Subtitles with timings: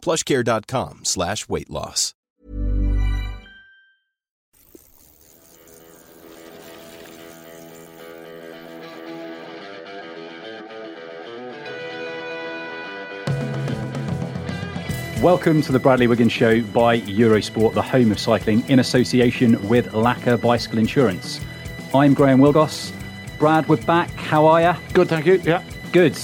[0.00, 2.14] plushcare.com slash weight loss.
[15.22, 19.88] Welcome to the Bradley Wiggins Show by Eurosport, the home of cycling, in association with
[19.88, 21.42] Laka Bicycle Insurance.
[21.94, 22.90] I'm Graham Willgoss.
[23.38, 24.10] Brad, we're back.
[24.12, 24.72] How are you?
[24.94, 25.34] Good, thank you.
[25.44, 25.62] Yeah.
[25.92, 26.18] Good.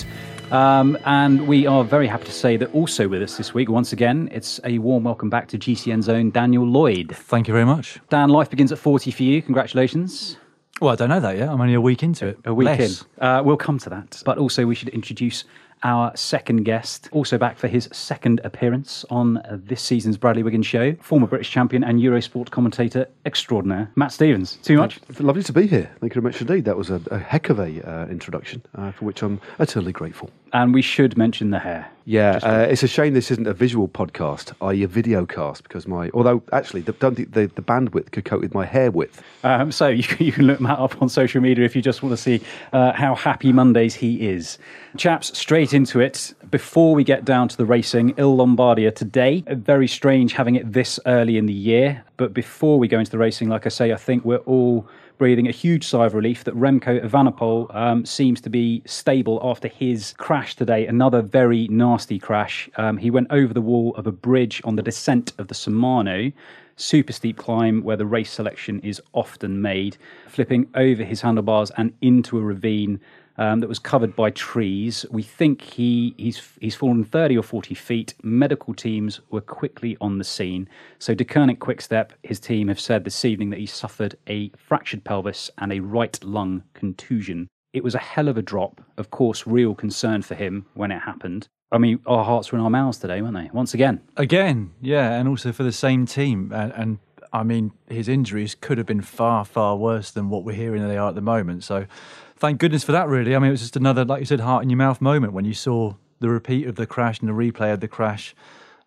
[0.52, 3.92] Um, and we are very happy to say that also with us this week, once
[3.92, 7.14] again, it's a warm welcome back to GCN Zone, Daniel Lloyd.
[7.16, 7.98] Thank you very much.
[8.10, 9.42] Dan, life begins at 40 for you.
[9.42, 10.37] Congratulations.
[10.80, 11.48] Well, I don't know that yet.
[11.48, 12.38] I'm only a week into it.
[12.45, 13.04] A week Less.
[13.18, 13.24] in.
[13.24, 14.23] Uh, we'll come to that.
[14.24, 15.45] But also, we should introduce
[15.87, 20.66] our second guest, also back for his second appearance on uh, this season's Bradley Wiggins
[20.66, 24.57] show, former British champion and Eurosport commentator extraordinaire, Matt Stephens.
[24.64, 24.98] Too much?
[25.20, 25.88] Lovely to be here.
[26.01, 26.64] Thank you very much indeed.
[26.64, 30.29] That was a, a heck of a uh, introduction, uh, for which I'm eternally grateful.
[30.52, 31.88] And we should mention the hair.
[32.09, 35.88] Yeah, uh, it's a shame this isn't a visual podcast, i.e., a video cast, because
[35.88, 39.24] my although actually the, don't think the, the bandwidth could cope with my hair width.
[39.42, 42.02] Um, so you, can- you can look Matt up on social media if you just
[42.04, 42.40] want to see
[42.73, 44.57] uh, how happy Mondays he is.
[44.96, 46.32] Chaps, straight into it.
[46.51, 49.45] Before we get down to the racing, Il Lombardia today.
[49.46, 52.02] Very strange having it this early in the year.
[52.16, 54.88] But before we go into the racing, like I say, I think we're all
[55.19, 59.69] breathing a huge sigh of relief that Remco Evenepoel um, seems to be stable after
[59.69, 60.87] his crash today.
[60.87, 62.71] Another very nasty crash.
[62.77, 66.32] Um, he went over the wall of a bridge on the descent of the Sormano
[66.78, 69.97] super steep climb where the race selection is often made,
[70.28, 73.00] flipping over his handlebars and into a ravine
[73.38, 75.04] um, that was covered by trees.
[75.10, 78.14] We think he he's he's fallen 30 or 40 feet.
[78.22, 80.69] Medical teams were quickly on the scene.
[80.98, 85.04] So De Deceuninck Quickstep, his team have said this evening that he suffered a fractured
[85.04, 87.48] pelvis and a right lung contusion.
[87.72, 88.80] It was a hell of a drop.
[88.97, 91.48] Of course, real concern for him when it happened.
[91.72, 93.50] I mean, our hearts were in our mouths today, weren't they?
[93.53, 94.00] Once again.
[94.16, 96.53] Again, yeah, and also for the same team.
[96.53, 96.98] And, and
[97.32, 100.97] I mean, his injuries could have been far, far worse than what we're hearing they
[100.97, 101.64] are at the moment.
[101.64, 101.86] So
[102.36, 103.34] thank goodness for that, really.
[103.34, 105.44] I mean, it was just another, like you said, heart in your mouth moment when
[105.44, 108.34] you saw the repeat of the crash and the replay of the crash.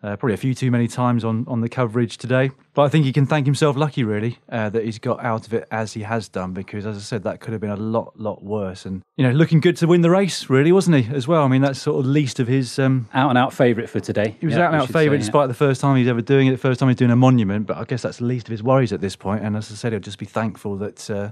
[0.02, 2.50] Uh, probably a few too many times on, on the coverage today.
[2.74, 5.54] But I think he can thank himself lucky, really, uh, that he's got out of
[5.54, 8.18] it as he has done, because as I said, that could have been a lot,
[8.18, 8.86] lot worse.
[8.86, 11.44] And, you know, looking good to win the race, really, wasn't he, as well?
[11.44, 12.80] I mean, that's sort of least of his.
[12.80, 14.38] Um, Out and out favourite for today.
[14.40, 15.18] he was Yeah, out and out favourite say, yeah.
[15.18, 17.68] despite the first time he's ever doing it, the first time he's doing a monument.
[17.68, 19.44] But I guess that's the least of his worries at this point.
[19.44, 21.32] And as I said, he'll just be thankful that uh,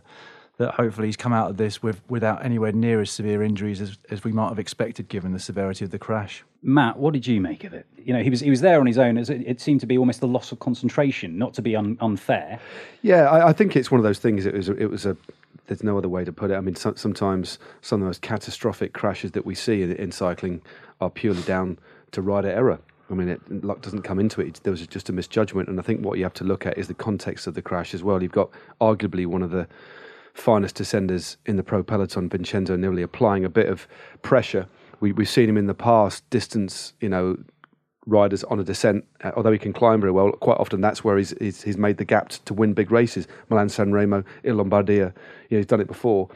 [0.57, 3.97] that hopefully he's come out of this with without anywhere near as severe injuries as,
[4.09, 6.43] as we might have expected given the severity of the crash.
[6.63, 7.85] Matt, what did you make of it?
[7.97, 9.17] You know, he was he was there on his own.
[9.17, 12.59] It, it seemed to be almost a loss of concentration, not to be un, unfair.
[13.03, 14.45] Yeah, I, I think it's one of those things.
[14.45, 15.15] It was, it was a.
[15.67, 16.55] There's no other way to put it.
[16.55, 20.11] I mean, so, sometimes some of the most catastrophic crashes that we see in, in
[20.13, 20.61] cycling
[21.01, 21.77] are purely down
[22.11, 22.79] to rider error.
[23.09, 24.61] I mean, it, luck doesn't come into it.
[24.63, 26.87] There was just a misjudgment, and I think what you have to look at is
[26.87, 28.21] the context of the crash as well.
[28.23, 28.49] You've got
[28.81, 29.67] arguably one of the
[30.37, 33.87] finest descenders in the pro peloton, Vincenzo Nibali, applying a bit of
[34.21, 34.67] pressure.
[34.99, 37.37] We, we've seen him in the past distance, you know,
[38.05, 39.05] riders on a descent.
[39.23, 41.97] Uh, although he can climb very well, quite often that's where he's he's, he's made
[41.97, 43.27] the gap to, to win big races.
[43.49, 45.13] Milan San Remo, Il Lombardia,
[45.49, 46.29] you know, he's done it before.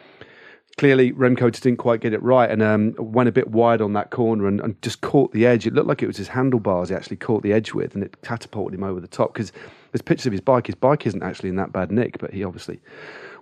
[0.78, 3.94] Clearly, Remco just didn't quite get it right and um, went a bit wide on
[3.94, 5.68] that corner and, and just caught the edge.
[5.68, 8.22] It looked like it was his handlebars he actually caught the edge with, and it
[8.22, 9.33] catapulted him over the top.
[9.33, 9.51] Because
[9.91, 10.68] there's pictures of his bike.
[10.68, 12.79] His bike isn't actually in that bad nick, but he obviously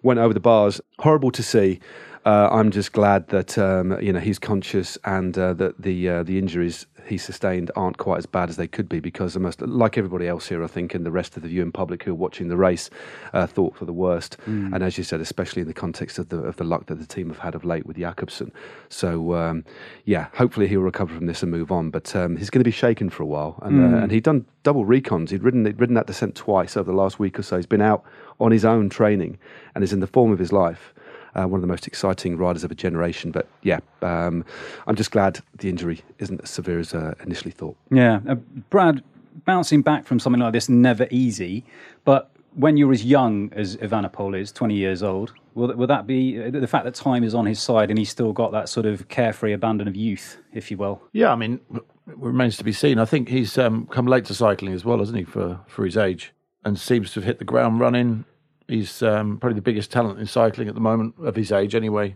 [0.01, 0.81] went over the bars.
[0.99, 1.79] Horrible to see.
[2.25, 6.23] Uh, I'm just glad that um, you know he's conscious and uh, that the uh,
[6.23, 9.97] the injuries he sustained aren't quite as bad as they could be because almost like
[9.97, 12.49] everybody else here, I think, and the rest of the viewing public who are watching
[12.49, 12.89] the race,
[13.33, 14.37] uh, thought for the worst.
[14.75, 17.05] And as you said, especially in the context of the of the luck that the
[17.05, 18.51] team have had of late with Jakobsen.
[18.89, 19.63] So um,
[20.05, 21.89] yeah, hopefully he'll recover from this and move on.
[21.89, 24.45] But um, he's going to be shaken for a while, and uh, and he'd done
[24.63, 25.29] double recons.
[25.29, 27.55] He'd ridden he'd ridden that descent twice over the last week or so.
[27.55, 28.03] He's been out
[28.39, 29.37] on his own training
[29.75, 30.93] and is in the form of his life.
[31.35, 33.29] Uh, one of the most exciting riders of a generation.
[33.29, 34.43] But yeah, um,
[34.87, 37.77] I'm just glad the injury isn't as severe as uh, initially thought.
[37.91, 38.35] Yeah, uh,
[38.71, 39.03] Brad,
[39.45, 41.63] bouncing back from something like this never easy.
[42.03, 46.41] But when you're as young as Evenepoel is, 20 years old, will, will that be
[46.41, 48.85] uh, the fact that time is on his side and he's still got that sort
[48.85, 51.01] of carefree abandon of youth, if you will?
[51.13, 51.59] Yeah, I mean,
[52.05, 52.99] remains to be seen.
[52.99, 55.95] I think he's um, come late to cycling as well, hasn't he, for, for his
[55.97, 56.33] age,
[56.63, 58.25] and seems to have hit the ground running.
[58.67, 62.15] He's um, probably the biggest talent in cycling at the moment of his age, anyway,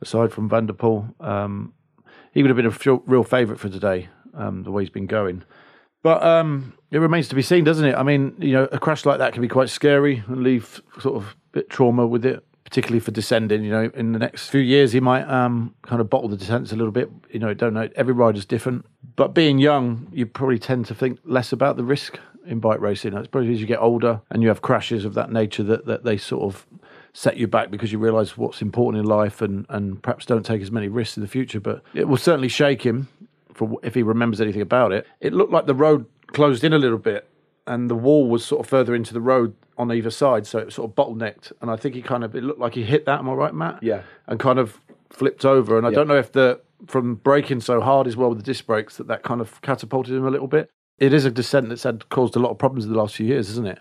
[0.00, 1.14] aside from Van der Poel.
[1.22, 1.74] Um,
[2.32, 5.44] he would have been a real favourite for today, um, the way he's been going.
[6.02, 7.94] But um, it remains to be seen, doesn't it?
[7.94, 11.16] I mean, you know, a crash like that can be quite scary and leave sort
[11.16, 13.64] of bit trauma with it particularly for descending.
[13.64, 16.70] You know, in the next few years, he might um, kind of bottle the descents
[16.70, 17.10] a little bit.
[17.30, 17.88] You know, don't know.
[17.96, 18.86] Every rider's different.
[19.16, 23.14] But being young, you probably tend to think less about the risk in bike racing.
[23.14, 26.04] It's probably as you get older and you have crashes of that nature that, that
[26.04, 26.66] they sort of
[27.12, 30.62] set you back because you realise what's important in life and, and perhaps don't take
[30.62, 31.60] as many risks in the future.
[31.60, 33.08] But it will certainly shake him
[33.52, 35.06] for if he remembers anything about it.
[35.20, 37.28] It looked like the road closed in a little bit
[37.66, 40.66] and the wall was sort of further into the road on either side, so it
[40.66, 41.52] was sort of bottlenecked.
[41.62, 43.20] And I think he kind of it looked like he hit that.
[43.20, 43.82] Am I right, Matt?
[43.82, 44.02] Yeah.
[44.26, 44.78] And kind of
[45.08, 45.78] flipped over.
[45.78, 45.96] And I yeah.
[45.96, 49.06] don't know if the from braking so hard as well with the disc brakes that
[49.08, 50.70] that kind of catapulted him a little bit.
[51.00, 53.26] It is a descent that's had caused a lot of problems in the last few
[53.26, 53.78] years, isn't it?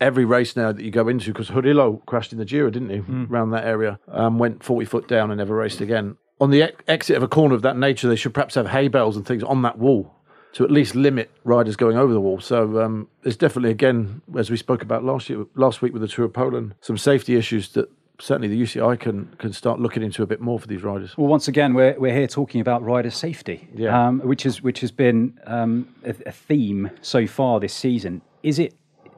[0.00, 2.98] Every race now that you go into, because Horrillo crashed in the Giro, didn't he?
[2.98, 3.30] Mm.
[3.30, 6.16] Around that area, um, went forty foot down and never raced again.
[6.40, 8.88] On the ex- exit of a corner of that nature, they should perhaps have hay
[8.88, 10.12] bales and things on that wall
[10.54, 12.40] to at least limit riders going over the wall.
[12.40, 16.08] So um, there's definitely, again, as we spoke about last year, last week with the
[16.08, 17.88] Tour of Poland, some safety issues that
[18.22, 21.16] certainly the UCI can can start looking into a bit more for these riders.
[21.18, 24.08] Well, once again, we're we're here talking about rider safety, yeah.
[24.08, 28.22] um, which is which has been um, a, a, theme so far this season.
[28.42, 28.74] Is it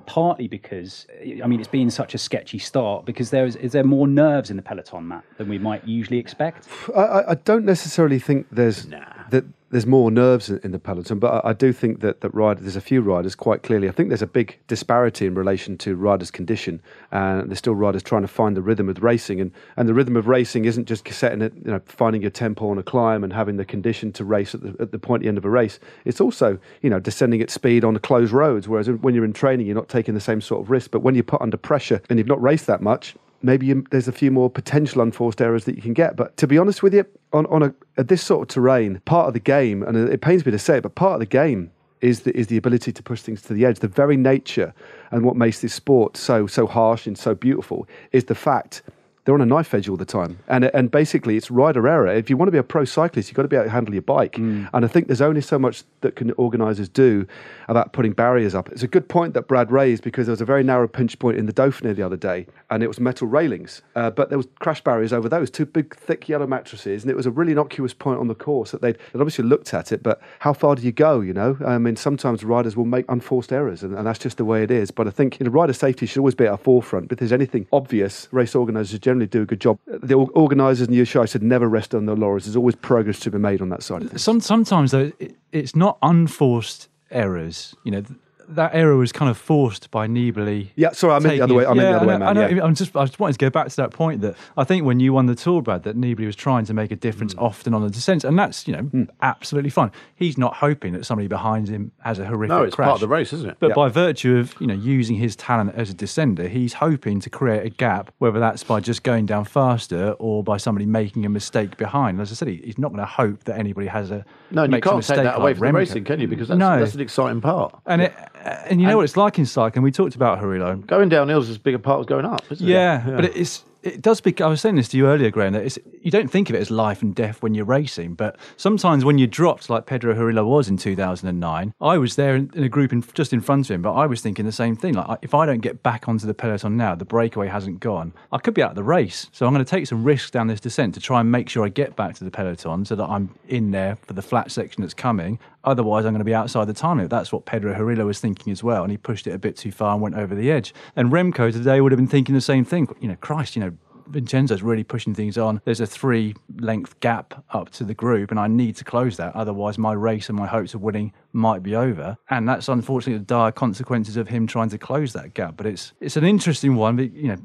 [0.07, 1.07] partly because
[1.43, 4.51] I mean it's been such a sketchy start because there is is there more nerves
[4.51, 6.67] in the peloton, Matt, than we might usually expect?
[6.97, 9.05] I, I don't necessarily think there's nah.
[9.31, 12.61] that there's more nerves in, the peloton, but I, I, do think that that rider,
[12.61, 13.89] there's a few riders quite clearly.
[13.89, 16.81] I think there's a big disparity in relation to riders' condition,
[17.11, 20.17] and there's still riders trying to find the rhythm of racing, and, and the rhythm
[20.17, 23.33] of racing isn't just setting it, you know, finding your tempo on a climb and
[23.33, 25.51] having the condition to race at the, at the point at the end of a
[25.51, 25.81] race.
[26.05, 29.67] It's also you know descending at speed on closed roads, whereas when you're in training,
[29.67, 30.93] you're not taking the same sort of risk.
[30.93, 34.09] But when you're put under pressure and you've not raced that much, maybe you, there's
[34.09, 36.17] a few more potential unforced errors that you can get.
[36.17, 39.29] But to be honest with you, on, on a, a, this sort of terrain, part
[39.29, 41.71] of the game, and it pains me to say it, but part of the game
[42.01, 43.79] is the, is the ability to push things to the edge.
[43.79, 44.75] The very nature
[45.11, 48.83] and what makes this sport so so harsh and so beautiful is the fact
[49.25, 50.39] they're on a knife edge all the time.
[50.49, 52.09] And, and basically, it's rider error.
[52.09, 53.95] If you want to be a pro cyclist, you've got to be able to handle
[53.95, 54.35] your bike.
[54.35, 54.69] Mm.
[54.73, 57.27] And I think there's only so much that can organisers do
[57.69, 58.71] about putting barriers up.
[58.71, 61.39] It's a good point that Brad raised because there was a very narrow pinch point
[61.39, 63.81] in the Dauphiné the other day, and it was metal railings.
[63.97, 67.03] Uh, but there was crash barriers over those, two big, thick yellow mattresses.
[67.03, 69.73] And it was a really innocuous point on the course that they'd, they'd obviously looked
[69.73, 70.03] at it.
[70.03, 71.57] But how far do you go, you know?
[71.67, 74.71] I mean, sometimes riders will make unforced errors, and, and that's just the way it
[74.71, 74.91] is.
[74.91, 77.09] But I think you know, rider safety should always be at our forefront.
[77.09, 80.97] But if there's anything obvious, race organisers generally do a good job the organisers and
[80.97, 82.45] the UCI said never rest on their laurels.
[82.45, 84.19] There's always progress to be made on that side.
[84.21, 87.75] Some, sometimes, though, it, it's not unforced errors.
[87.85, 88.03] You know,
[88.49, 90.71] that error was kind of forced by Nibali.
[90.77, 91.65] Yeah, sorry, I meant the other way.
[91.65, 92.23] I meant yeah, the other way, man.
[92.23, 92.65] I know, yeah.
[92.65, 95.01] I'm just, I just wanted to go back to that point that I think when
[95.01, 97.43] you won the Tour, Brad, that Nibali was trying to make a difference mm.
[97.43, 99.09] often on the descent, and that's you know mm.
[99.23, 99.91] absolutely fine.
[100.15, 102.51] He's not hoping that somebody behind him has a horrific.
[102.57, 102.87] No, it's crash.
[102.87, 103.57] part of the race, isn't it?
[103.61, 107.31] But by virtue of you know using his talent as a descender, he's hoping to
[107.31, 111.29] create a gap, whether that's by just going down faster or by somebody making a
[111.29, 112.21] mistake behind.
[112.21, 114.65] As I said, he's not going to hope that anybody has a no.
[114.65, 115.73] you can't take that away like from Remco.
[115.73, 116.29] the racing, can you?
[116.29, 116.79] Because that's, no.
[116.79, 117.77] that's an exciting part.
[117.87, 118.09] And yeah.
[118.09, 119.83] it, and you know and, what it's like in cycling.
[119.83, 120.87] We talked about Horrillo.
[120.87, 123.11] Going downhill is as big a part as going up, isn't yeah, it?
[123.11, 124.41] Yeah, but it's it does speak.
[124.41, 125.53] I was saying this to you earlier, Graham.
[125.53, 129.05] That you don't think of it as life and death when you're racing, but sometimes
[129.05, 132.69] when you're dropped, like Pedro Horrillo was in 2009, I was there in, in a
[132.69, 134.95] group in, just in front of him, but I was thinking the same thing.
[134.95, 138.39] Like, if I don't get back onto the peloton now, the breakaway hasn't gone, I
[138.39, 139.29] could be out of the race.
[139.33, 141.65] So I'm going to take some risks down this descent to try and make sure
[141.65, 144.83] I get back to the peloton so that I'm in there for the flat section
[144.83, 145.39] that's coming.
[145.65, 147.11] Otherwise, I'm going to be outside the time limit.
[147.11, 149.73] That's what Pedro Horrillo was thinking as well, and he pushed it a bit too
[149.73, 150.75] far and went over the edge.
[150.95, 152.87] And Remco today would have been thinking the same thing.
[153.01, 153.74] You know, Christ, you know,
[154.09, 155.61] Vincenzo's really pushing things on.
[155.65, 159.35] There's a three length gap up to the group, and I need to close that.
[159.35, 162.17] Otherwise, my race and my hopes of winning might be over.
[162.31, 165.57] And that's unfortunately the dire consequences of him trying to close that gap.
[165.57, 166.97] But it's it's an interesting one.
[166.97, 167.37] But, you know,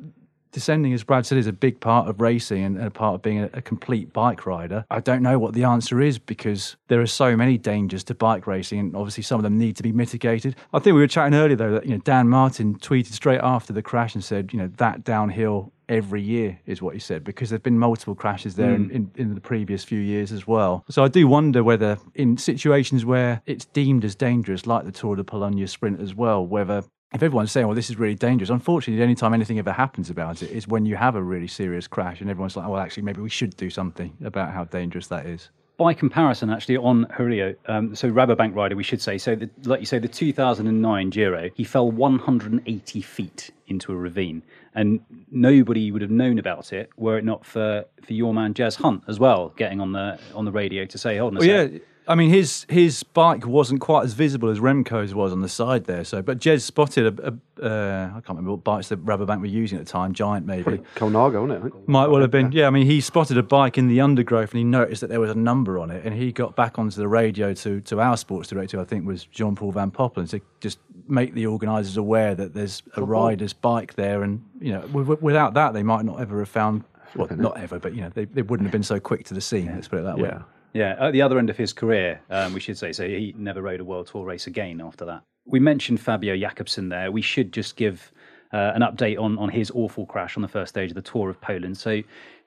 [0.51, 3.39] descending, as Brad said, is a big part of racing and a part of being
[3.39, 4.85] a, a, complete bike rider.
[4.89, 8.47] I don't know what the answer is because there are so many dangers to bike
[8.47, 10.55] racing, and obviously some of them need to be mitigated.
[10.73, 13.73] I think we were chatting earlier though that you know Dan Martin tweeted straight after
[13.73, 17.49] the crash and said, you know, that downhill every year is what he said because
[17.49, 18.91] there've been multiple crashes there mm.
[18.91, 22.37] in, in, in, the previous few years as well so i do wonder whether in
[22.37, 26.83] situations where it's deemed as dangerous like the tour de pologne sprint as well whether
[27.13, 30.09] if everyone's saying, well, this is really dangerous, unfortunately, the only time anything ever happens
[30.09, 33.03] about it is when you have a really serious crash and everyone's like, well, actually,
[33.03, 35.49] maybe we should do something about how dangerous that is.
[35.77, 39.17] by comparison, actually, on Horrillo, um, so Rabobank rider, we should say.
[39.17, 44.43] So, the, like you say, the 2009 Giro, he fell 180 feet into a ravine,
[44.75, 44.99] and
[45.31, 49.03] nobody would have known about it were it not for, for your man Jez Hunt
[49.07, 51.71] as well, getting on the on the radio to say, "Hold on a Well, sec."
[51.73, 55.47] yeah, I mean his his bike wasn't quite as visible as Remco's was on the
[55.47, 56.03] side there.
[56.03, 59.45] So, but Jez spotted a, a uh, I can't remember what bikes that Rabobank were
[59.45, 60.79] using at the time, Giant maybe.
[60.95, 61.87] Colnago, wasn't it?
[61.87, 62.51] Might well have been.
[62.51, 65.19] Yeah, I mean, he spotted a bike in the undergrowth and he noticed that there
[65.19, 66.03] was a number on it.
[66.03, 69.25] And he got back onto the radio to, to our sports director, I think was
[69.25, 73.93] Jean Paul Van Poppelen, to just make the organisers aware that there's a rider's bike
[73.95, 74.23] there.
[74.23, 76.85] And, you know, w- w- without that, they might not ever have found,
[77.15, 79.41] well, not ever, but, you know, they, they wouldn't have been so quick to the
[79.41, 80.29] scene, let's put it that way.
[80.29, 80.41] Yeah.
[80.73, 82.91] Yeah, at the other end of his career, um, we should say.
[82.91, 85.23] So he never rode a World Tour race again after that.
[85.45, 87.11] We mentioned Fabio Jakobsen there.
[87.11, 88.11] We should just give
[88.53, 91.29] uh, an update on, on his awful crash on the first stage of the Tour
[91.29, 91.77] of Poland.
[91.77, 92.01] So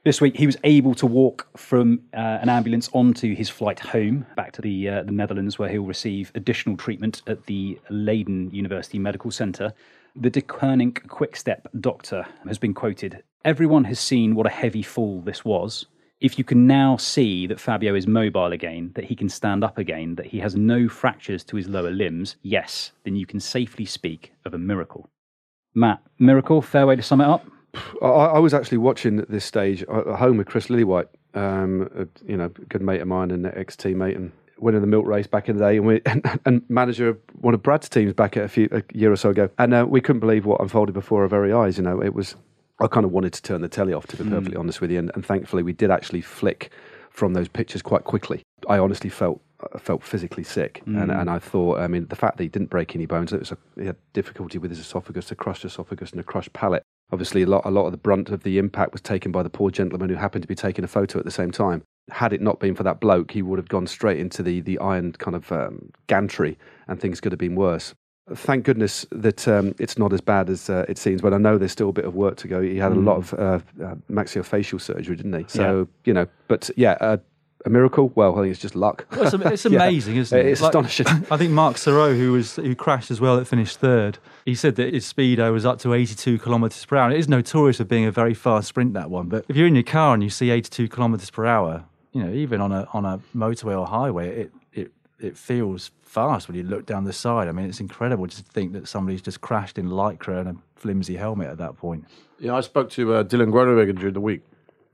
[0.04, 4.26] this week he was able to walk from uh, an ambulance onto his flight home
[4.36, 8.98] back to the, uh, the Netherlands, where he'll receive additional treatment at the Leiden University
[8.98, 9.72] Medical Centre.
[10.14, 15.44] The Deceuninck Quickstep doctor has been quoted Everyone has seen what a heavy fall this
[15.44, 15.86] was
[16.22, 19.76] if you can now see that Fabio is mobile again, that he can stand up
[19.76, 23.84] again, that he has no fractures to his lower limbs, yes, then you can safely
[23.84, 25.10] speak of a miracle.
[25.74, 27.44] Matt, miracle, fair way to sum it up?
[28.00, 32.06] I, I was actually watching at this stage at home with Chris Lillywhite, um, a,
[32.30, 35.48] you know, good mate of mine and ex teammate, and winning the milk race back
[35.48, 38.46] in the day, and, we, and, and manager of one of Brad's teams back a
[38.46, 41.28] few a year or so ago, and uh, we couldn't believe what unfolded before our
[41.28, 41.78] very eyes.
[41.78, 42.36] You know, it was.
[42.82, 44.30] I kind of wanted to turn the telly off, to be hmm.
[44.30, 46.72] perfectly honest with you, and, and thankfully we did actually flick
[47.10, 48.42] from those pictures quite quickly.
[48.68, 49.40] I honestly felt
[49.74, 51.10] I felt physically sick, and, hmm.
[51.10, 53.52] and I thought, I mean, the fact that he didn't break any bones, it was
[53.52, 56.82] a, he had difficulty with his esophagus, a crushed esophagus, and a crushed palate.
[57.12, 59.50] Obviously, a lot a lot of the brunt of the impact was taken by the
[59.50, 61.82] poor gentleman who happened to be taking a photo at the same time.
[62.10, 64.78] Had it not been for that bloke, he would have gone straight into the the
[64.78, 66.58] iron kind of um, gantry,
[66.88, 67.94] and things could have been worse.
[68.34, 71.58] Thank goodness that um, it's not as bad as uh, it seems, but I know
[71.58, 72.62] there's still a bit of work to go.
[72.62, 75.44] He had a lot of uh, uh, maxillofacial surgery, didn't he?
[75.48, 77.16] So you know, but yeah, uh,
[77.66, 78.12] a miracle.
[78.14, 79.06] Well, I think it's just luck.
[79.10, 79.82] Well, it's, it's Yeah.
[79.84, 80.46] amazing, isn't it?
[80.46, 81.06] It's astonishing.
[81.32, 84.18] I think Mark Sarreau, who was who crashed as well, that finished third.
[84.44, 87.06] He said that his speedo was up to 82 kilometres per hour.
[87.06, 89.28] And it is notorious for being a very fast sprint that one.
[89.28, 92.32] But if you're in your car and you see 82 kilometres per hour, you know,
[92.32, 94.52] even on a on a motorway or highway, it
[95.22, 97.48] it feels fast when you look down the side.
[97.48, 100.56] I mean, it's incredible just to think that somebody's just crashed in lycra and a
[100.76, 102.04] flimsy helmet at that point.
[102.38, 104.42] Yeah, I spoke to uh, Dylan Groenewegen during the week.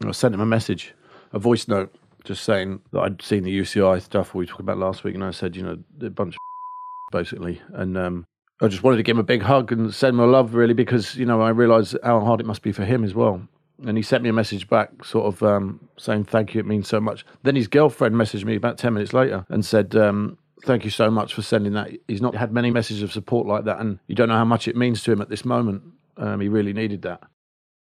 [0.07, 0.95] I sent him a message,
[1.33, 1.95] a voice note,
[2.25, 5.31] just saying that I'd seen the UCI stuff we talked about last week, and I
[5.31, 6.39] said, you know, a bunch of
[7.13, 8.27] basically, and um,
[8.61, 10.75] I just wanted to give him a big hug and send him a love, really,
[10.75, 13.49] because you know I realise how hard it must be for him as well.
[13.87, 16.89] And he sent me a message back, sort of um, saying thank you, it means
[16.89, 17.25] so much.
[17.45, 19.95] Then his girlfriend messaged me about ten minutes later and said.
[19.97, 21.89] Um, Thank you so much for sending that.
[22.09, 24.67] He's not had many messages of support like that, and you don't know how much
[24.67, 25.85] it means to him at this moment.
[26.17, 27.23] Um, he really needed that.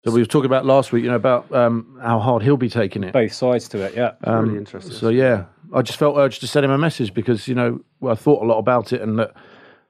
[0.05, 2.69] So we were talking about last week, you know, about um, how hard he'll be
[2.69, 3.13] taking it.
[3.13, 4.13] Both sides to it, yeah.
[4.25, 4.93] Um, really interesting.
[4.93, 8.13] So yeah, I just felt urged to send him a message because you know well,
[8.13, 9.35] I thought a lot about it and that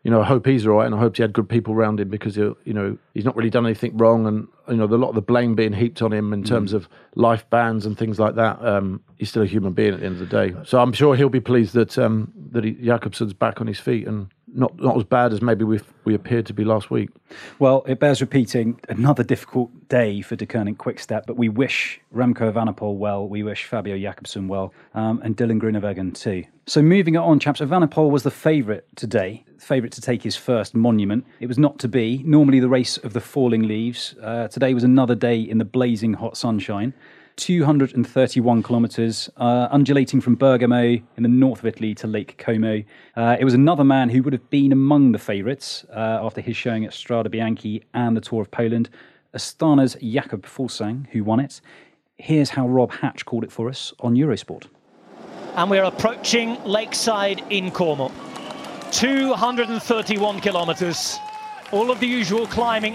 [0.05, 1.99] you know I hope he's all right and I hope he had good people around
[1.99, 4.87] him because he'll, you know he's not really done anything wrong and you know a
[4.87, 8.21] lot of the blame being heaped on him in terms of life bans and things
[8.21, 8.65] like that.
[8.65, 11.17] Um, he's still a human being at the end of the day, so I'm sure
[11.17, 14.97] he'll be pleased that um, that he, Jakobsen's back on his feet and not not
[14.97, 17.11] as bad as maybe we we appeared to be last week.
[17.59, 22.97] Well, it bears repeating another difficult day for Deceuninck Quickstep, but we wish Remco Evenepoel
[22.97, 26.45] well, we wish Fabio Jakobsen well, um, and Dylan Groenewegen too.
[26.67, 31.27] So moving on, chaps, Evenepoel was the favourite today, favourite to take his first monument.
[31.41, 32.23] It was not to be.
[32.25, 34.15] Normally the race of the falling leaves.
[34.23, 36.95] Uh, today was another day in the blazing hot sunshine.
[37.37, 42.83] 231 kilometres, uh, undulating from Bergamo in the north of Italy to Lake Como.
[43.17, 46.57] Uh, it was another man who would have been among the favourites uh, after his
[46.57, 48.91] showing at Strade Bianche and the Tour of Poland.
[49.35, 51.61] Astana's Jakob Fuglsang, who won it.
[52.19, 54.67] Here's how Rob Hatch called it for us on Eurosport.
[55.57, 58.11] and we're approaching Lakeside in Como.
[58.91, 61.19] 231 kilometres,
[61.73, 62.95] all of the usual climbing,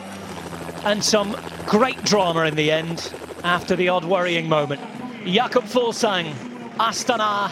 [0.84, 4.82] and some great drama in the end after the odd worrying moment.
[5.26, 6.34] Jakob Fuglsang,
[6.78, 7.52] Astana,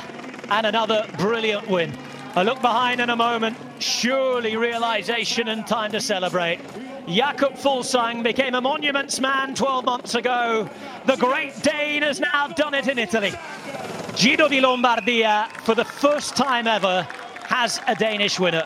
[0.49, 1.93] and another brilliant win.
[2.35, 6.59] A look behind in a moment, surely realisation and time to celebrate.
[7.07, 10.69] Jakob Fuglsang became a monuments man 12 months ago.
[11.05, 13.31] The Great Dane has now done it in Italy.
[14.15, 17.07] Giro di Lombardia, for the first time ever,
[17.45, 18.65] has a Danish winner.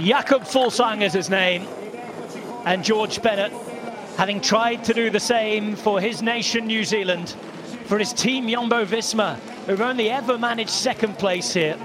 [0.00, 1.66] Jakob Fuglsang is his name,
[2.64, 3.52] and George Bennett,
[4.18, 7.28] having tried to do the same for his nation, New Zealand,
[7.84, 11.78] for his team Jumbo Visma, who've only ever managed second place here.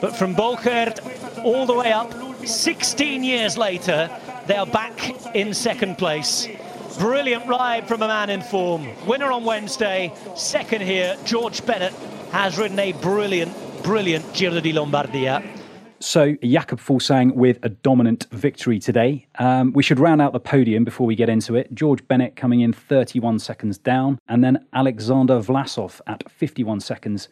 [0.00, 2.10] But from Boogerd all the way up,
[2.46, 4.08] 16 years later,
[4.46, 6.48] they are back in second place.
[6.98, 8.88] Brilliant ride from a man in form.
[9.06, 11.18] Winner on Wednesday, second here.
[11.26, 11.92] George Bennett
[12.32, 15.53] has ridden a brilliant, brilliant Giro di Lombardia.
[16.04, 19.26] So, Jakob Fuglsang with a dominant victory today.
[19.38, 21.74] Um, we should round out the podium before we get into it.
[21.74, 27.30] George Bennett coming in 31 seconds down, and then Alexander Vlasov at 51 seconds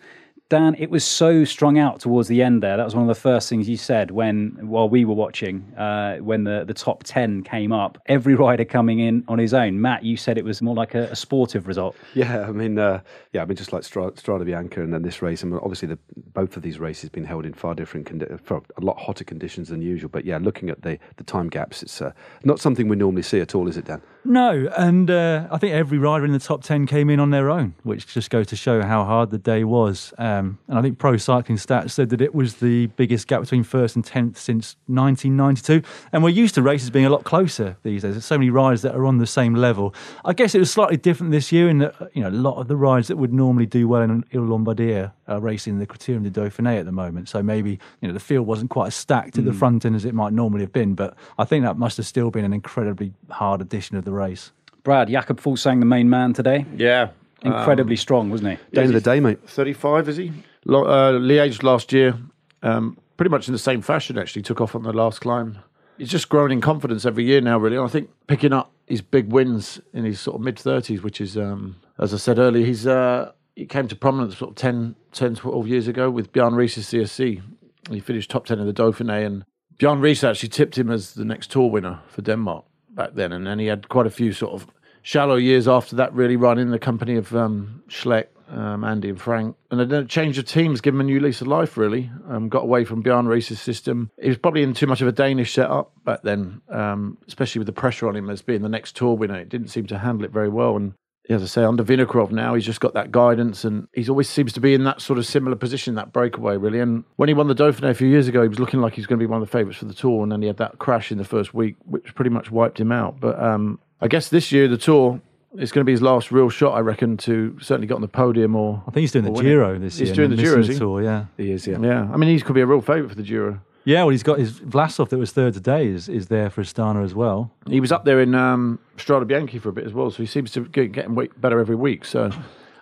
[0.52, 2.76] Dan, it was so strung out towards the end there.
[2.76, 6.18] That was one of the first things you said when, while we were watching, uh,
[6.18, 7.96] when the, the top 10 came up.
[8.04, 9.80] Every rider coming in on his own.
[9.80, 11.96] Matt, you said it was more like a, a sportive result.
[12.12, 13.00] Yeah, I mean, uh,
[13.32, 15.42] yeah, I mean, just like Strada, Bianca and then this race.
[15.42, 15.98] I mean, obviously, the,
[16.34, 19.70] both of these races been held in far different, condi- for a lot hotter conditions
[19.70, 20.10] than usual.
[20.10, 22.12] But yeah, looking at the, the time gaps, it's uh,
[22.44, 24.02] not something we normally see at all, is it, Dan?
[24.24, 27.50] No, and uh, I think every rider in the top 10 came in on their
[27.50, 30.14] own, which just goes to show how hard the day was.
[30.16, 33.64] Um, and I think Pro Cycling Stats said that it was the biggest gap between
[33.64, 35.82] first and 10th since 1992.
[36.12, 38.12] And we're used to races being a lot closer these days.
[38.12, 39.92] There's so many riders that are on the same level.
[40.24, 42.68] I guess it was slightly different this year in that, you know, a lot of
[42.68, 46.30] the riders that would normally do well in Il Lombardia are racing the Criterium de
[46.30, 47.28] Dauphiné at the moment.
[47.28, 49.46] So maybe, you know, the field wasn't quite as stacked at mm.
[49.46, 50.94] the front end as it might normally have been.
[50.94, 54.52] But I think that must have still been an incredibly hard edition of the race.
[54.82, 56.66] Brad, Jakob Fuglsang the main man today.
[56.76, 57.10] Yeah.
[57.42, 58.74] Incredibly um, strong, wasn't he?
[58.74, 59.38] Day of the day, mate.
[59.48, 60.32] 35, is he?
[60.68, 62.16] Uh, Liège last year,
[62.62, 65.58] um, pretty much in the same fashion, actually, took off on the last climb.
[65.98, 67.78] He's just growing in confidence every year now, really.
[67.78, 71.36] I think picking up his big wins in his sort of mid 30s, which is,
[71.36, 75.34] um, as I said earlier, he's uh, he came to prominence sort of 10, 10,
[75.36, 77.42] 12 years ago with Bjarne Riis's CSC.
[77.90, 79.44] He finished top 10 in the Dauphiné, and
[79.78, 83.32] Bjarne Riis actually tipped him as the next tour winner for Denmark back then.
[83.32, 84.66] And then he had quite a few sort of
[85.02, 89.56] shallow years after that, really running the company of um, Schleck, um, Andy and Frank.
[89.70, 92.10] And then a change of teams, give him a new lease of life, really.
[92.28, 94.10] Um, got away from Bjarne Riis's system.
[94.20, 97.66] He was probably in too much of a Danish setup back then, um, especially with
[97.66, 99.38] the pressure on him as being the next tour winner.
[99.38, 100.76] It didn't seem to handle it very well.
[100.76, 100.94] And
[101.28, 104.52] as I say, under Vinokurov now, he's just got that guidance and he always seems
[104.54, 106.80] to be in that sort of similar position, that breakaway, really.
[106.80, 109.00] And when he won the Dauphiné a few years ago, he was looking like he
[109.00, 110.22] was going to be one of the favourites for the Tour.
[110.22, 112.90] And then he had that crash in the first week, which pretty much wiped him
[112.90, 113.20] out.
[113.20, 115.20] But um, I guess this year, the Tour,
[115.54, 118.08] it's going to be his last real shot, I reckon, to certainly get on the
[118.08, 118.82] podium or.
[118.86, 120.06] I think he's doing the Giro this he's year.
[120.08, 120.62] He's doing the Giro?
[120.62, 121.26] Tour, yeah.
[121.36, 121.78] He is, yeah.
[121.80, 122.08] Yeah.
[122.12, 123.60] I mean, he could be a real favourite for the Giro.
[123.84, 127.04] Yeah, well, he's got his Vlasov that was third today is, is there for Astana
[127.04, 127.50] as well.
[127.68, 130.26] He was up there in um, Strade Bianche for a bit as well, so he
[130.26, 132.04] seems to be getting better every week.
[132.04, 132.30] So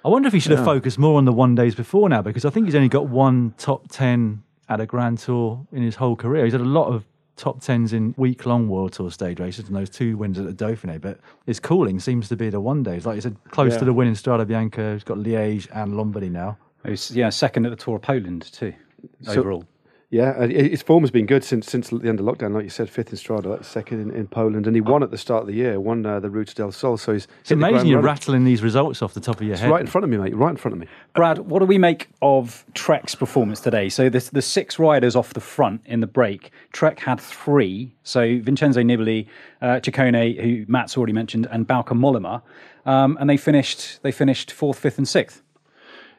[0.05, 0.59] I wonder if he should yeah.
[0.59, 3.09] have focused more on the one days before now, because I think he's only got
[3.09, 6.45] one top ten at a Grand Tour in his whole career.
[6.45, 7.05] He's had a lot of
[7.37, 10.53] top tens in week long World Tour stage races and those two wins at the
[10.53, 11.01] Dauphiné.
[11.01, 13.07] But his calling seems to be the one days.
[13.07, 13.79] Like you said, close yeah.
[13.79, 14.93] to the win in Strade Bianche.
[14.93, 16.59] He's got Liège and Lombardy now.
[16.85, 18.75] He's, yeah, second at the Tour of Poland too,
[19.23, 19.65] so, overall.
[20.13, 22.53] Yeah, uh, his form has been good since since the end of lockdown.
[22.53, 25.13] Like you said, fifth in Strada, like second in, in Poland, and he won at
[25.13, 25.79] the start of the year.
[25.79, 26.97] Won uh, the Ruta del Sol.
[26.97, 29.71] So he's it's amazing you're rattling these results off the top of your it's head.
[29.71, 30.35] Right in front of me, mate.
[30.35, 30.89] Right in front of me.
[31.15, 33.89] Brad, what do we make of Trek's performance today?
[33.89, 36.51] So the the six riders off the front in the break.
[36.73, 37.95] Trek had three.
[38.03, 39.29] So Vincenzo Nibali,
[39.63, 42.43] uh, Ciccone, who Matt's already mentioned, and Bauke Mollema,
[42.85, 45.41] um, and they finished they finished fourth, fifth, and sixth.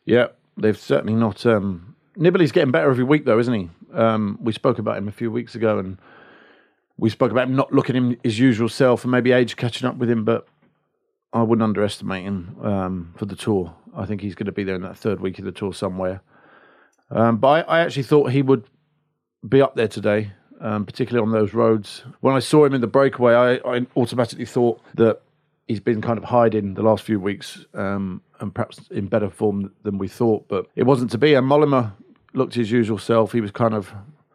[0.06, 1.46] Yeah, they've certainly not.
[1.46, 3.70] Um Nibali's getting better every week, though, isn't he?
[3.94, 5.98] Um, we spoke about him a few weeks ago, and
[6.98, 9.98] we spoke about him not looking him his usual self, and maybe age catching up
[9.98, 10.24] with him.
[10.26, 10.48] But
[11.34, 13.74] I wouldn't underestimate him um, for the tour.
[13.96, 16.22] I think he's going to be there in that third week of the tour somewhere.
[17.10, 18.64] Um, but I, I, actually thought he would
[19.48, 22.04] be up there today, um, particularly on those roads.
[22.22, 25.22] When I saw him in the breakaway, I, I automatically thought that
[25.68, 29.74] he's been kind of hiding the last few weeks um, and perhaps in better form
[29.84, 30.48] than we thought.
[30.48, 31.34] But it wasn't to be.
[31.34, 31.94] And Mollema
[32.34, 33.32] looked his usual self.
[33.32, 33.94] He was kind of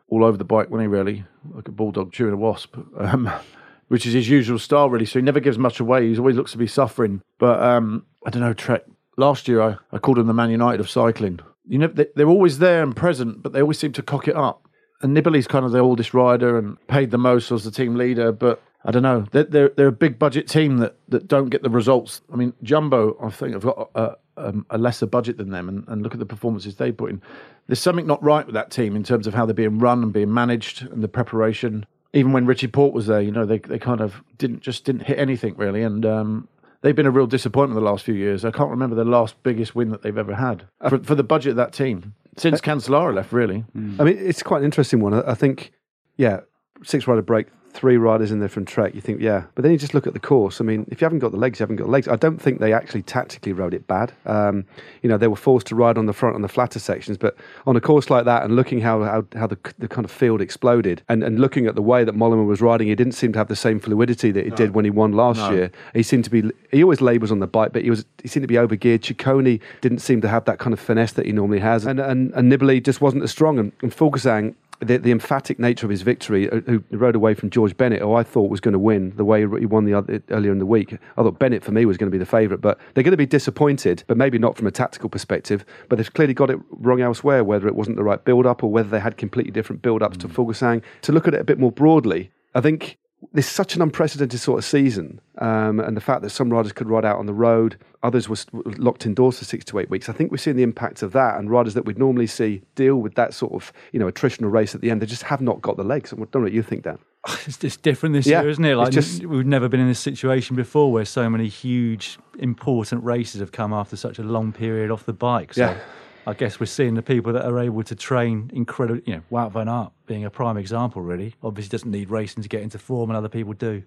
[0.09, 3.31] all over the bike, when he really like a bulldog chewing a wasp, um,
[3.89, 5.07] which is his usual style, really.
[5.07, 6.09] So he never gives much away.
[6.09, 7.23] He always looks to be suffering.
[7.39, 8.85] But um, I don't know, Trek.
[9.17, 11.41] Last year, I, I called him the Man United of cycling.
[11.67, 14.37] You know, they, they're always there and present, but they always seem to cock it
[14.37, 14.69] up.
[15.03, 18.33] And Nibali's kind of the oldest rider and paid the most as the team leader,
[18.33, 19.27] but I don't know.
[19.33, 22.21] They're, they're, they're a big budget team that, that don't get the results.
[22.33, 25.87] I mean, Jumbo, I think, have got a, a, a, lesser budget than them, and,
[25.89, 27.23] and look at the performances they put in.
[27.67, 30.13] There's something not right with that team in terms of how they're being run and
[30.13, 31.87] being managed and the preparation.
[32.13, 35.03] Even when Richie Porte was there, you know, they they kind of didn't just didn't
[35.03, 36.49] hit anything really, and um,
[36.83, 38.45] they've been a real disappointment the last few years.
[38.45, 41.51] I can't remember the last biggest win that they've ever had for, for the budget
[41.51, 43.33] of that team since Cancellara left.
[43.33, 44.01] Really, mm.
[44.01, 45.15] I mean, it's quite an interesting one.
[45.15, 45.73] I think,
[46.17, 46.41] yeah,
[46.85, 49.45] six rider break three riders in there from Trek, you think, yeah.
[49.55, 50.61] But then you just look at the course.
[50.61, 52.09] I mean, if you haven't got the legs, you haven't got legs.
[52.09, 54.13] I don't think they actually tactically rode it bad.
[54.25, 54.65] Um,
[55.03, 57.37] you know, they were forced to ride on the front on the flatter sections, but
[57.67, 60.41] on a course like that and looking how how, how the, the kind of field
[60.41, 63.39] exploded and, and looking at the way that Mollema was riding, he didn't seem to
[63.39, 64.57] have the same fluidity that he no.
[64.57, 65.51] did when he won last no.
[65.51, 65.71] year.
[65.95, 68.43] He seemed to be, he always labours on the bike, but he was he seemed
[68.45, 69.01] to be overgeared.
[69.01, 71.87] Ciccone didn't seem to have that kind of finesse that he normally has.
[71.87, 73.59] And, and, and Nibali just wasn't as strong.
[73.59, 77.51] And, and Fuglsang, the, the, emphatic nature of his victory, uh, who rode away from
[77.51, 80.23] George Bennett, who I thought was going to win the way he won the other,
[80.31, 80.93] earlier in the week.
[80.93, 83.17] I thought Bennett for me was going to be the favourite, but they're going to
[83.17, 85.65] be disappointed, but maybe not from a tactical perspective.
[85.89, 88.71] But they've clearly got it wrong elsewhere, whether it wasn't the right build up or
[88.71, 90.21] whether they had completely different build ups mm.
[90.23, 90.83] to Fuglsang.
[91.03, 92.99] To look at it a bit more broadly, I think
[93.33, 96.73] this is such an unprecedented sort of season, um, and the fact that some riders
[96.73, 100.09] could ride out on the road, others were locked indoors for six to eight weeks.
[100.09, 102.97] I think we're seeing the impact of that, and riders that we'd normally see deal
[102.97, 105.61] with that sort of you know attritional race at the end, they just have not
[105.63, 106.13] got the legs.
[106.13, 106.99] I don't know what you think, Dan.
[107.47, 108.77] It's just different this yeah, year, isn't it?
[108.77, 113.41] Like just, we've never been in this situation before, where so many huge, important races
[113.41, 115.55] have come after such a long period off the bike.
[115.55, 115.63] So.
[115.63, 115.79] Yeah.
[116.27, 119.03] I guess we're seeing the people that are able to train incredibly.
[119.07, 121.03] You know, Wout van Aert being a prime example.
[121.03, 123.83] Really, obviously doesn't need racing to get into form, and other people do.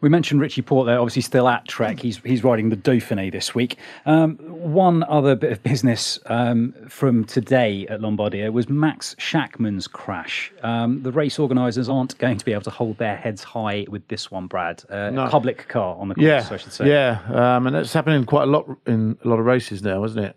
[0.00, 1.98] We mentioned Richie Porte there, obviously still at Trek.
[1.98, 3.78] He's he's riding the Dauphiné this week.
[4.06, 10.52] Um, one other bit of business um, from today at Lombardia was Max Schachmann's crash.
[10.62, 14.06] Um, the race organisers aren't going to be able to hold their heads high with
[14.06, 14.84] this one, Brad.
[14.88, 15.26] Uh, no.
[15.28, 16.88] public car on the course, yeah, I should say.
[16.88, 17.18] Yeah,
[17.56, 20.36] um, and it's happening quite a lot in a lot of races now, isn't it?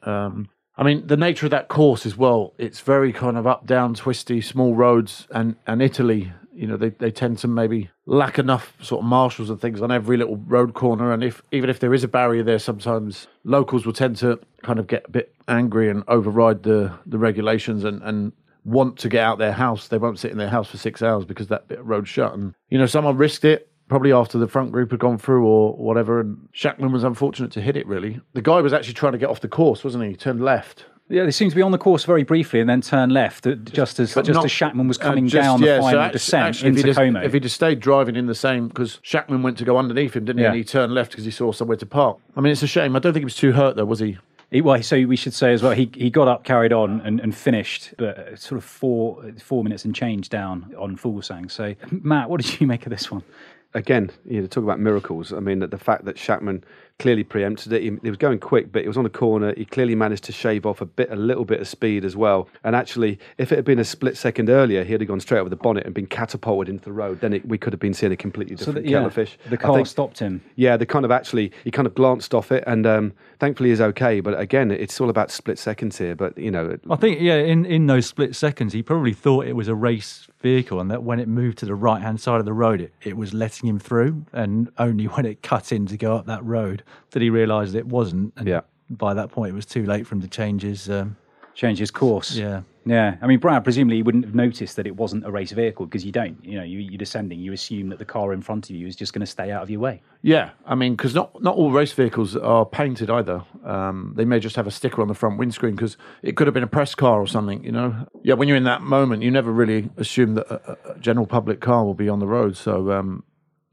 [0.82, 3.94] I mean, the nature of that course as well, it's very kind of up, down,
[3.94, 5.28] twisty, small roads.
[5.30, 9.52] And, and Italy, you know, they, they tend to maybe lack enough sort of marshals
[9.52, 11.14] and things on every little road corner.
[11.14, 14.80] And if even if there is a barrier there, sometimes locals will tend to kind
[14.80, 18.32] of get a bit angry and override the, the regulations and, and
[18.66, 19.88] want to get out their house.
[19.88, 22.34] They won't sit in their house for six hours because that bit of road shut.
[22.34, 25.74] And, you know, someone risked it probably after the front group had gone through or
[25.74, 26.22] whatever.
[26.22, 28.22] And Schachmann was unfortunate to hit it, really.
[28.32, 30.12] The guy was actually trying to get off the course, wasn't he?
[30.12, 30.86] He turned left.
[31.10, 33.56] Yeah, they seemed to be on the course very briefly and then turn left, uh,
[33.56, 36.08] just as just not, as Schachmann was uh, coming uh, just, down yeah, the final
[36.08, 37.22] so descent actually, into if just, Como.
[37.22, 40.24] If he'd have stayed driving in the same, because Schachmann went to go underneath him,
[40.24, 40.44] didn't he?
[40.44, 40.52] Yeah.
[40.52, 42.18] And he turned left because he saw somewhere to park.
[42.38, 42.96] I mean, it's a shame.
[42.96, 44.18] I don't think he was too hurt though, was he?
[44.52, 47.20] He, well, so we should say as well, he, he got up, carried on, and,
[47.20, 51.52] and finished, but sort of four four minutes and change down on Fuglsang.
[51.52, 53.24] So, Matt, what did you make of this one?
[53.74, 55.34] Again, you know, talk about miracles.
[55.34, 56.64] I mean, the fact that Schachmann
[57.02, 57.82] clearly preempted it.
[57.82, 59.54] He, he, was going quick, but it was on a corner.
[59.56, 62.48] He clearly managed to shave off a bit, a little bit of speed as well.
[62.64, 65.50] And actually, if it had been a split second earlier, he'd have gone straight over
[65.50, 67.20] the bonnet and been catapulted into the road.
[67.20, 69.38] Then it, we could have been seeing a completely different so the, yeah, fish.
[69.50, 70.42] The car think, stopped him.
[70.56, 73.82] Yeah, the kind of actually he kind of glanced off it, and um, thankfully he's
[73.82, 74.20] okay.
[74.20, 76.16] But again, it's all about split seconds here.
[76.16, 79.56] But you know, I think yeah, in in those split seconds, he probably thought it
[79.56, 82.46] was a race vehicle, and that when it moved to the right hand side of
[82.46, 85.98] the road, it, it was letting him through, and only when it cut in to
[85.98, 88.34] go up that road did he realise it wasn't.
[88.38, 88.62] And yeah.
[88.90, 91.16] By that point, it was too late for him to change his um,
[91.56, 92.36] change his course.
[92.36, 92.64] Yeah.
[92.86, 95.86] Yeah, I mean, Brad, presumably you wouldn't have noticed that it wasn't a race vehicle
[95.86, 96.44] because you don't.
[96.44, 97.40] You know, you, are descending.
[97.40, 99.62] You assume that the car in front of you is just going to stay out
[99.62, 100.02] of your way.
[100.24, 103.44] Yeah, I mean, because not not all race vehicles are painted either.
[103.64, 106.56] Um, they may just have a sticker on the front windscreen because it could have
[106.56, 107.64] been a press car or something.
[107.64, 108.34] You know, yeah.
[108.34, 111.86] When you're in that moment, you never really assume that a, a general public car
[111.86, 112.58] will be on the road.
[112.58, 113.24] So, um,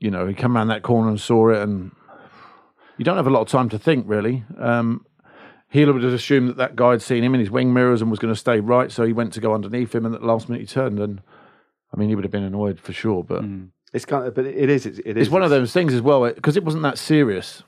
[0.01, 1.93] you know, he came around that corner and saw it, and
[2.99, 4.45] you don't have a lot of time to think really.
[4.59, 5.07] Um,
[5.71, 8.11] he would have assumed that that guy had seen him in his wing mirrors and
[8.11, 10.27] was going to stay right, so he went to go underneath him, and at the
[10.27, 11.21] last minute he turned, and
[11.93, 13.23] I mean he would have been annoyed for sure.
[13.23, 13.69] But mm.
[13.93, 15.17] it's kind of, but it is, it is.
[15.17, 17.63] It's one of those things as well because it, it, wasn't that serious.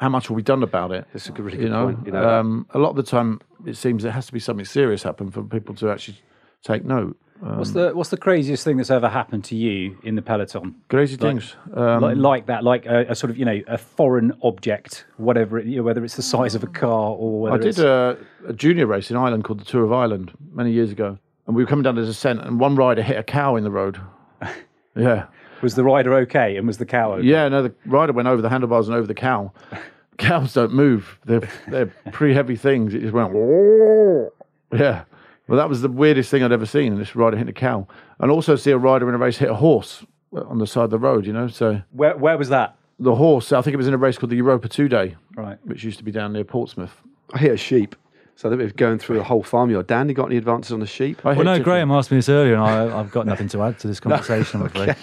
[0.00, 1.06] How much will be done about it?
[1.14, 1.86] It's a really good you know?
[1.86, 2.06] point.
[2.06, 4.66] You know, um, a lot of the time it seems there has to be something
[4.66, 6.18] serious happen for people to actually
[6.64, 7.16] take note.
[7.44, 10.76] Um, what's the What's the craziest thing that's ever happened to you in the peloton?
[10.88, 13.76] Crazy like, things, um, like, like, that, like a, a, sort of you know a
[13.76, 17.58] foreign object, whatever it, you know, whether it's the size of a car or I
[17.58, 18.16] did a,
[18.48, 21.62] a, junior race in Ireland called the Tour of Ireland many years ago, and we
[21.62, 24.00] were coming down the descent, and one rider hit a cow in the road.
[24.96, 25.26] yeah.
[25.60, 27.26] Was the rider okay, and was the cow okay?
[27.26, 29.52] Yeah, no, the rider went over the handlebars and over the cow.
[30.16, 32.94] Cows don't move; they're they're pretty heavy things.
[32.94, 33.34] It just went.
[34.72, 35.04] Yeah.
[35.46, 36.96] Well, that was the weirdest thing I'd ever seen.
[36.98, 37.86] This rider hit a cow,
[38.18, 40.90] and also see a rider in a race hit a horse on the side of
[40.90, 41.26] the road.
[41.26, 42.76] You know, so where where was that?
[42.98, 43.52] The horse.
[43.52, 45.98] I think it was in a race called the Europa Two Day, right, which used
[45.98, 46.94] to be down near Portsmouth.
[47.32, 47.96] I hit a sheep.
[48.36, 49.86] So they were going through a whole farmyard.
[49.86, 51.24] Dan, you got any advances on the sheep?
[51.24, 53.78] I well, no, Graham asked me this earlier, and I, have got nothing to add
[53.78, 54.58] to this conversation.
[54.58, 54.66] no.
[54.66, 54.96] I'm afraid.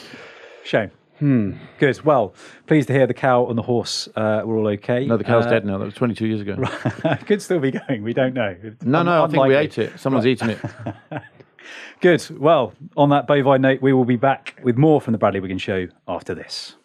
[0.65, 0.91] Shame.
[1.21, 1.51] Hmm.
[1.77, 2.03] Good.
[2.03, 2.33] Well,
[2.65, 5.05] pleased to hear the cow and the horse uh, were all okay.
[5.05, 5.77] No, the cow's uh, dead now.
[5.77, 6.55] That was 22 years ago.
[7.27, 8.01] Could still be going.
[8.01, 8.57] We don't know.
[8.83, 9.25] No, no.
[9.25, 9.99] I think we ate it.
[9.99, 10.31] Someone's right.
[10.31, 10.59] eaten it.
[12.01, 12.27] Good.
[12.39, 15.61] Well, on that bovine note, we will be back with more from the Bradley Wiggins
[15.61, 16.75] Show after this.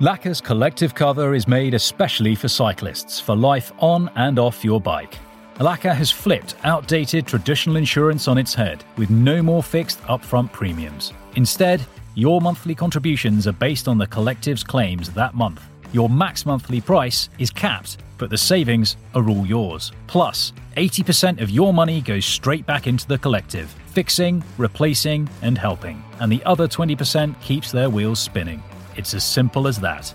[0.00, 5.16] Laka's collective cover is made especially for cyclists for life on and off your bike.
[5.58, 11.12] Laka has flipped outdated traditional insurance on its head with no more fixed upfront premiums.
[11.36, 11.84] Instead,
[12.18, 15.62] your monthly contributions are based on the collective's claims that month.
[15.92, 19.92] Your max monthly price is capped, but the savings are all yours.
[20.08, 26.02] Plus, 80% of your money goes straight back into the collective, fixing, replacing, and helping.
[26.18, 28.64] And the other 20% keeps their wheels spinning.
[28.96, 30.12] It's as simple as that.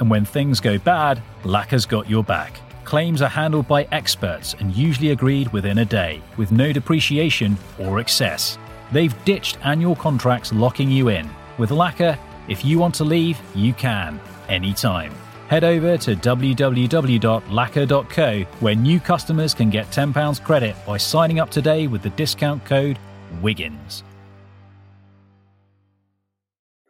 [0.00, 2.60] And when things go bad, Laka's got your back.
[2.84, 8.00] Claims are handled by experts and usually agreed within a day, with no depreciation or
[8.00, 8.58] excess.
[8.92, 11.28] They've ditched annual contracts locking you in.
[11.58, 12.16] With Laka,
[12.46, 14.18] if you want to leave, you can,
[14.48, 15.12] anytime.
[15.48, 21.88] Head over to www.laka.co where new customers can get £10 credit by signing up today
[21.88, 22.98] with the discount code
[23.42, 24.04] WIGGINS.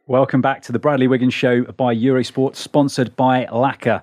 [0.06, 4.02] Welcome back to the Bradley Wiggins Show by Eurosport, sponsored by Laka.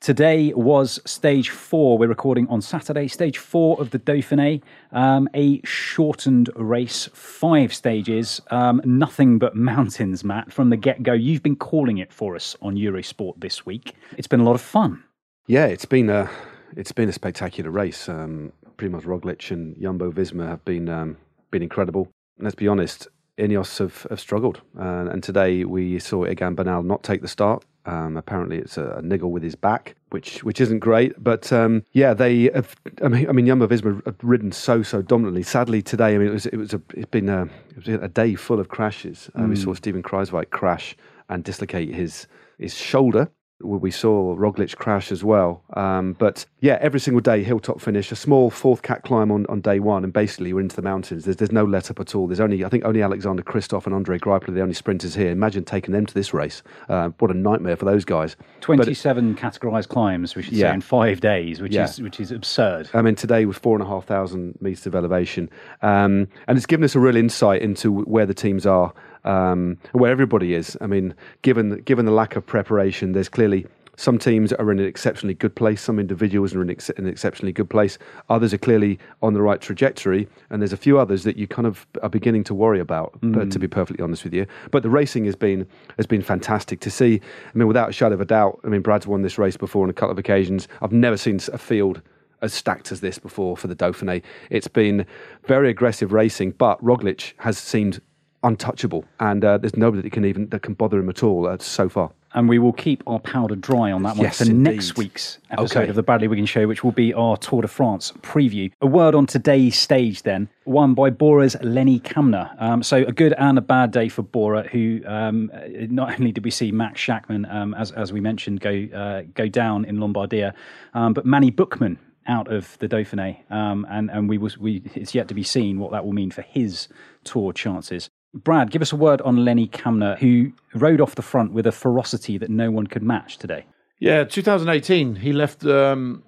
[0.00, 1.98] Today was stage four.
[1.98, 8.40] We're recording on Saturday, stage four of the Dauphiné, um, a shortened race, five stages,
[8.52, 11.12] um, nothing but mountains, Matt, from the get go.
[11.14, 13.92] You've been calling it for us on Eurosport this week.
[14.16, 15.02] It's been a lot of fun.
[15.48, 16.30] Yeah, it's been a
[16.76, 18.08] it's been a spectacular race.
[18.08, 21.16] Um, Primoz Roglic and Jumbo Visma have been um,
[21.50, 22.08] been incredible.
[22.38, 24.60] Let's be honest, Ineos have, have struggled.
[24.78, 27.64] Uh, and today we saw Egan Bernal not take the start.
[27.88, 31.12] Um, apparently, it's a, a, niggle with his back, which which isn't great.
[31.22, 32.76] But um, yeah, they have.
[33.02, 35.42] I mean, I mean, Jumbo Visma have ridden so so dominantly.
[35.42, 38.08] Sadly, today, I mean, it was it was a it's been a it was a
[38.08, 39.30] day full of crashes.
[39.34, 39.48] Uh, mm.
[39.48, 40.96] We saw Steven Kruijswijk crash
[41.30, 42.26] and dislocate his
[42.58, 45.62] his shoulder we saw Roglic crash as well.
[45.74, 49.60] Um, but yeah, every single day, hilltop finish, a small fourth cat climb on, on
[49.60, 51.24] day one, and basically we're into the mountains.
[51.24, 52.28] There's, there's no let up at all.
[52.28, 55.30] There's only, I think, only Alexander Kristoff and Andre Greipel are the only sprinters here.
[55.30, 56.62] Imagine taking them to this race.
[56.88, 58.36] Uh, what a nightmare for those guys.
[58.60, 60.70] 27 but, categorised climbs, we should yeah.
[60.70, 61.84] say, in five days, which, yeah.
[61.84, 62.88] is, which is absurd.
[62.94, 65.50] I mean, today was four and a half thousand metres of elevation.
[65.82, 68.92] Um, and it's given us a real insight into where the teams are
[69.24, 70.76] um, where everybody is.
[70.80, 73.66] I mean, given given the lack of preparation, there's clearly
[73.98, 75.82] some teams are in an exceptionally good place.
[75.82, 77.98] Some individuals are in ex- an exceptionally good place.
[78.30, 81.66] Others are clearly on the right trajectory, and there's a few others that you kind
[81.66, 83.20] of are beginning to worry about.
[83.20, 83.34] Mm.
[83.34, 86.78] But to be perfectly honest with you, but the racing has been has been fantastic
[86.80, 87.20] to see.
[87.52, 88.60] I mean, without a shadow of a doubt.
[88.64, 90.68] I mean, Brad's won this race before on a couple of occasions.
[90.80, 92.00] I've never seen a field
[92.40, 94.22] as stacked as this before for the Dauphiné.
[94.48, 95.06] It's been
[95.46, 98.00] very aggressive racing, but Roglic has seemed
[98.42, 101.58] untouchable, and uh, there's nobody that can even that can bother him at all uh,
[101.58, 102.10] so far.
[102.34, 104.74] And we will keep our powder dry on that one yes, for indeed.
[104.74, 105.88] next week's episode okay.
[105.88, 108.70] of the Bradley Wiggins Show, which will be our Tour de France preview.
[108.82, 112.54] A word on today's stage, then, won by Bora's Lenny Kamna.
[112.60, 115.50] Um, so a good and a bad day for Bora, who um,
[115.88, 119.48] not only did we see Max Schachmann, um, as as we mentioned, go uh, go
[119.48, 120.52] down in Lombardia,
[120.92, 121.96] um, but Manny Buchmann
[122.28, 125.80] out of the Dauphiné, um, and and we was we it's yet to be seen
[125.80, 126.88] what that will mean for his
[127.24, 128.10] tour chances.
[128.44, 131.72] Brad, give us a word on Lenny Kamna, who rode off the front with a
[131.72, 133.66] ferocity that no one could match today.
[134.00, 135.16] Yeah, 2018.
[135.16, 135.64] He left.
[135.64, 136.22] Um,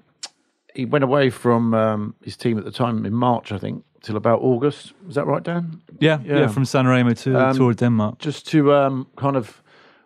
[0.75, 4.17] he went away from um, his team at the time in March, I think, till
[4.17, 4.93] about August.
[5.09, 5.83] Is that right, Dan?
[5.99, 9.63] Yeah, yeah, yeah from Sanremo to um, Tour of Denmark, just to um, kind of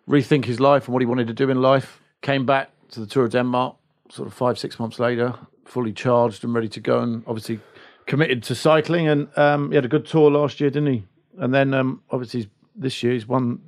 [0.07, 2.01] rethink his life and what he wanted to do in life.
[2.21, 3.75] Came back to the Tour of Denmark,
[4.09, 5.33] sort of five, six months later,
[5.65, 7.59] fully charged and ready to go, and obviously
[8.05, 9.07] committed to cycling.
[9.07, 11.03] And um, he had a good tour last year, didn't he?
[11.37, 13.61] And then um, obviously this year he's won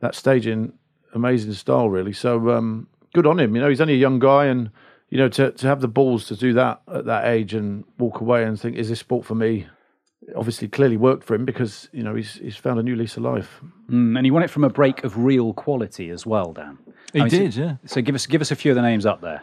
[0.00, 0.72] that stage in
[1.14, 2.12] amazing style, really.
[2.12, 3.54] So um, good on him.
[3.54, 4.70] You know, he's only a young guy, and
[5.08, 8.20] you know to to have the balls to do that at that age and walk
[8.20, 9.66] away and think, "Is this sport for me?"
[10.34, 13.22] Obviously, clearly worked for him because you know he's he's found a new lease of
[13.22, 13.60] life.
[13.90, 16.78] Mm, and he won it from a break of real quality as well, Dan.
[17.12, 17.76] He I mean, did, so, yeah.
[17.86, 19.42] So give us give us a few of the names up there.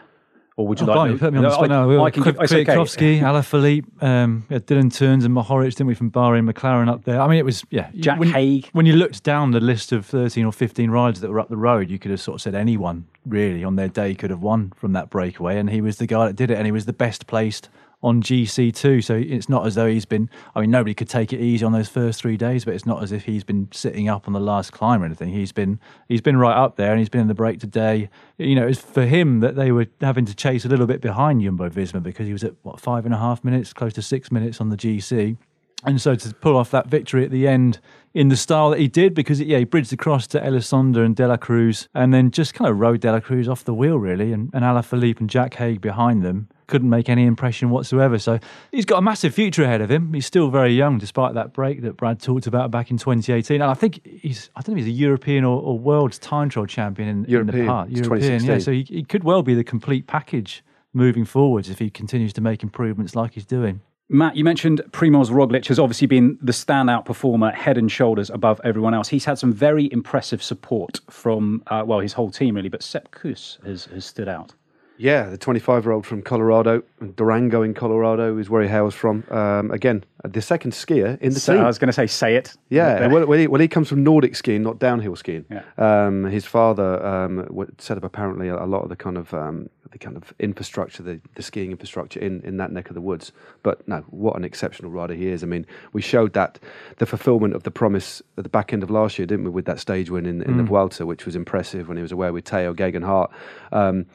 [0.56, 1.12] Or would you oh, like?
[1.12, 2.10] You put me on the spot now.
[2.10, 3.20] Can give, Kwiatkowski.
[3.20, 7.20] Alaphilippe, um, Dylan Teuns and Mohoric, didn't we, from Bahrain, McLaren up there.
[7.20, 7.90] I mean, it was, yeah.
[7.96, 8.68] Jack when, Haig.
[8.72, 11.56] When you looked down the list of 13 or 15 riders that were up the
[11.56, 14.72] road, you could have sort of said anyone really on their day could have won
[14.76, 15.58] from that breakaway.
[15.58, 17.68] And he was the guy that did it, and he was the best placed
[18.02, 19.04] on GC2.
[19.04, 21.72] So it's not as though he's been, I mean, nobody could take it easy on
[21.72, 24.40] those first three days, but it's not as if he's been sitting up on the
[24.40, 25.30] last climb or anything.
[25.30, 28.10] He's been, he's been right up there and he's been in the break today.
[28.38, 31.42] You know, it's for him that they were having to chase a little bit behind
[31.42, 34.32] Jumbo Visma because he was at, what, five and a half minutes, close to six
[34.32, 35.36] minutes on the GC.
[35.84, 37.80] And so to pull off that victory at the end
[38.14, 41.26] in the style that he did, because yeah, he bridged across to Elissonde and De
[41.26, 44.32] La Cruz, and then just kind of rode De La Cruz off the wheel really,
[44.32, 48.18] and, and Alaphilippe and Jack Haig behind them couldn't make any impression whatsoever.
[48.18, 48.38] So
[48.70, 50.14] he's got a massive future ahead of him.
[50.14, 53.60] He's still very young, despite that break that Brad talked about back in 2018.
[53.60, 56.48] And I think he's, I don't know if he's a European or, or world's time
[56.48, 57.60] trial champion in, European.
[57.60, 57.90] in the past.
[57.90, 58.58] European, yeah.
[58.58, 62.40] So he, he could well be the complete package moving forwards if he continues to
[62.40, 63.82] make improvements like he's doing.
[64.12, 68.60] Matt, you mentioned Primoz Roglic has obviously been the standout performer, head and shoulders above
[68.62, 69.08] everyone else.
[69.08, 73.10] He's had some very impressive support from, uh, well, his whole team really, but Sepp
[73.10, 74.52] Kuss has, has stood out.
[75.02, 76.84] Yeah, the 25 year old from Colorado,
[77.16, 79.24] Durango in Colorado is where he hails from.
[79.32, 81.64] Um, again, the second skier in the So team.
[81.64, 82.56] I was going to say, say it.
[82.68, 85.44] Yeah, well, well, he, well, he comes from Nordic skiing, not downhill skiing.
[85.50, 85.64] Yeah.
[85.76, 89.68] Um, his father um, set up apparently a, a lot of the kind of um,
[89.90, 93.32] the kind of infrastructure, the, the skiing infrastructure in, in that neck of the woods.
[93.64, 95.42] But no, what an exceptional rider he is.
[95.42, 96.60] I mean, we showed that
[96.98, 99.64] the fulfilment of the promise at the back end of last year, didn't we, with
[99.64, 102.44] that stage win in, in the Vuelta, which was impressive when he was away with
[102.44, 103.32] Tao Geoghegan Hart.
[103.72, 104.06] Um,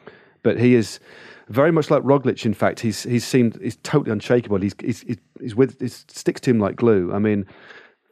[0.42, 1.00] but he is
[1.48, 2.44] very much like Roglic.
[2.44, 4.58] In fact, he's he's seemed he's totally unshakable.
[4.58, 5.04] He's he's
[5.40, 7.12] he's, with he sticks to him like glue.
[7.12, 7.46] I mean,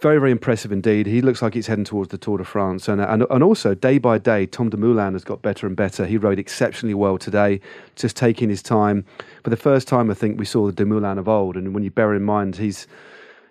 [0.01, 1.07] very very impressive indeed.
[1.07, 3.99] He looks like he's heading towards the Tour de France, and and and also day
[3.99, 6.07] by day, Tom Dumoulin has got better and better.
[6.07, 7.61] He rode exceptionally well today,
[7.95, 9.05] just taking his time.
[9.45, 11.91] For the first time, I think we saw the Dumoulin of old, and when you
[11.91, 12.87] bear in mind he's.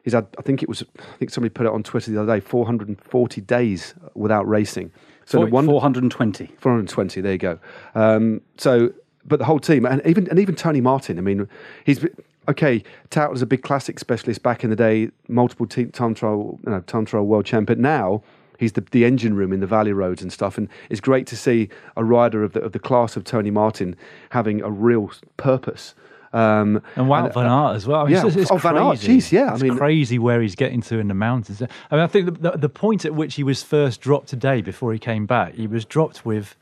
[0.03, 2.35] He's had, I think it was, I think somebody put it on Twitter the other
[2.35, 4.91] day, 440 days without racing.
[5.25, 6.51] So Four- wonder- 420.
[6.59, 7.21] 420.
[7.21, 7.59] There you go.
[7.95, 8.91] Um, so,
[9.25, 11.17] but the whole team, and even and even Tony Martin.
[11.17, 11.47] I mean,
[11.83, 12.05] he's
[12.47, 12.83] okay.
[13.09, 16.71] Tout was a big classic specialist back in the day, multiple te- time trial, you
[16.71, 17.81] know, time trial world champion.
[17.81, 18.21] Now
[18.59, 21.35] he's the, the engine room in the valley roads and stuff, and it's great to
[21.35, 23.95] see a rider of the of the class of Tony Martin
[24.29, 25.95] having a real purpose.
[26.35, 28.01] Um, And Wout van Aert as well.
[28.01, 28.25] I mean, yeah.
[28.27, 29.17] it's, it's Oh, Van Aert, crazy.
[29.17, 31.61] jeez, yeah, I It's mean- crazy where he's getting to in the mountains.
[31.61, 34.61] I mean, I think the, the, the point at which he was first dropped today,
[34.61, 36.55] before he came back, he was dropped with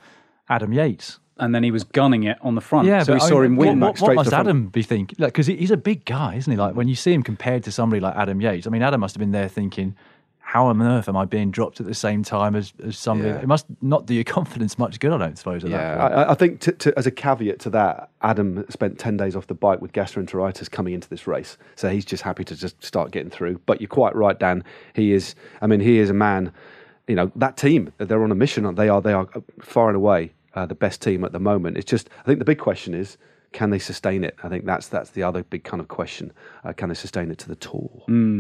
[0.50, 1.20] Adam Yates.
[1.40, 2.88] And then he was gunning it on the front.
[2.88, 3.80] Yeah, so we but I saw mean, him what- win.
[3.80, 4.48] What, like, straight what to must front.
[4.48, 5.18] Adam be thinking?
[5.20, 6.58] Because he's a big guy, isn't he?
[6.58, 9.16] Like when you see him compared to somebody like Adam Yates, I mean, Adam must
[9.16, 9.96] have been there thinking,
[10.45, 13.39] "How on earth am I being dropped at the same time as, as somebody?" Yeah.
[13.39, 15.63] It must not do your confidence much good, I don't suppose.
[15.63, 16.13] At that Yeah, point.
[16.13, 19.47] I, I think to, to, as a caveat to that, Adam spent 10 days off
[19.47, 21.58] the bike with gastroenteritis coming into this race.
[21.75, 23.62] So he's just happy to just start getting through.
[23.65, 24.63] But you're quite right, Dan.
[24.93, 26.51] He is, I mean, he is a man,
[27.08, 28.75] you know, that team, they're on a mission.
[28.75, 29.27] They are, they are
[29.62, 31.77] far and away uh, the best team at the moment.
[31.77, 33.17] It's just, I think the big question is,
[33.54, 34.36] can they sustain it?
[34.44, 36.34] I think that's that's the other big kind of question.
[36.66, 37.89] Uh, can they sustain it to the tour?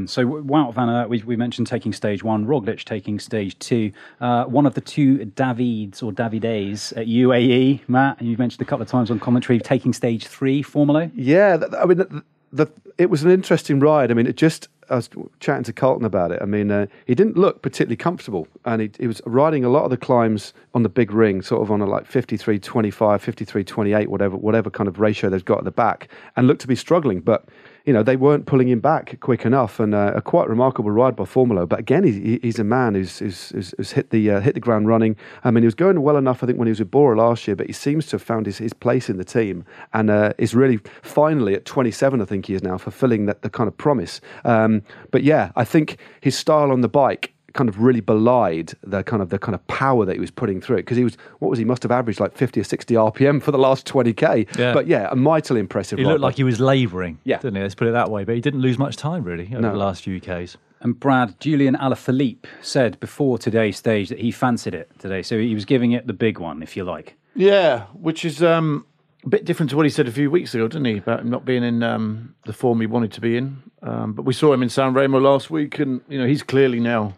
[0.07, 3.91] So Wout van Aert, we, we mentioned taking stage one, Roglic taking stage two.
[4.19, 8.65] Uh, one of the two Davids or Davides at UAE, Matt, and you mentioned a
[8.65, 11.11] couple of times on commentary, taking stage three, Formolo.
[11.15, 14.11] Yeah, th- I mean, the, the, it was an interesting ride.
[14.11, 14.67] I mean, it just.
[14.89, 16.39] I was chatting to Carlton about it.
[16.41, 19.83] I mean, uh, he didn't look particularly comfortable, and he, he was riding a lot
[19.83, 23.63] of the climbs on the big ring, sort of on a like 53 25, 53
[23.63, 26.75] 28, whatever, whatever kind of ratio they've got at the back, and looked to be
[26.75, 27.19] struggling.
[27.19, 27.45] But
[27.85, 31.15] you know, they weren't pulling him back quick enough, and uh, a quite remarkable ride
[31.15, 31.67] by Formolo.
[31.67, 34.61] But again, he, he's a man who's, who's, who's, who's hit the uh, hit the
[34.61, 35.17] ground running.
[35.43, 37.45] I mean, he was going well enough, I think, when he was with Bora last
[37.45, 40.33] year, but he seems to have found his, his place in the team, and uh,
[40.37, 43.77] is really finally at 27, I think he is now, fulfilling that the kind of
[43.77, 44.21] promise.
[44.45, 49.03] Um, but yeah, I think his style on the bike kind of really belied the
[49.03, 51.17] kind of the kind of power that he was putting through it because he was
[51.39, 54.57] what was he must have averaged like 50 or 60 rpm for the last 20k
[54.57, 54.73] Yeah.
[54.73, 57.37] but yeah a mightily impressive He looked like he was labouring, Yeah.
[57.37, 57.61] didn't he?
[57.61, 58.23] Let's put it that way.
[58.23, 59.71] But he didn't lose much time really over No.
[59.71, 60.57] the last few Ks.
[60.81, 65.21] And Brad, Julian Alaphilippe said before today's stage that he fancied it today.
[65.21, 67.15] So he was giving it the big one, if you like.
[67.35, 68.85] Yeah, which is um,
[69.23, 70.97] a bit different to what he said a few weeks ago, didn't he?
[70.97, 73.63] About him not being in um, the form he wanted to be in.
[73.81, 76.79] Um, but we saw him in San Remo last week, and you know he's clearly
[76.81, 77.13] now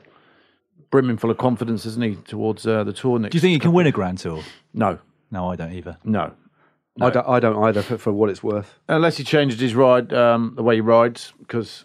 [0.92, 3.32] brimming full of confidence, isn't he, towards uh, the tour next?
[3.32, 4.44] Do you think he can win a Grand Tour?
[4.74, 5.00] No,
[5.32, 5.98] No, I don't either.
[6.04, 6.34] no.
[7.02, 10.14] I, don't, I don't either for, for what it's worth Unless he changes his ride,
[10.14, 11.84] um, the way he rides, because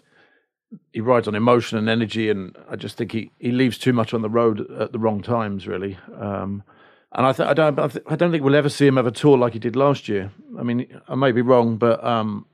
[0.93, 4.13] he rides on emotion and energy, and I just think he, he leaves too much
[4.13, 5.97] on the road at the wrong times, really.
[6.17, 6.63] Um,
[7.11, 9.05] and I, th- I don't I, th- I don't think we'll ever see him have
[9.05, 10.31] a tour like he did last year.
[10.57, 12.45] I mean, I may be wrong, but um,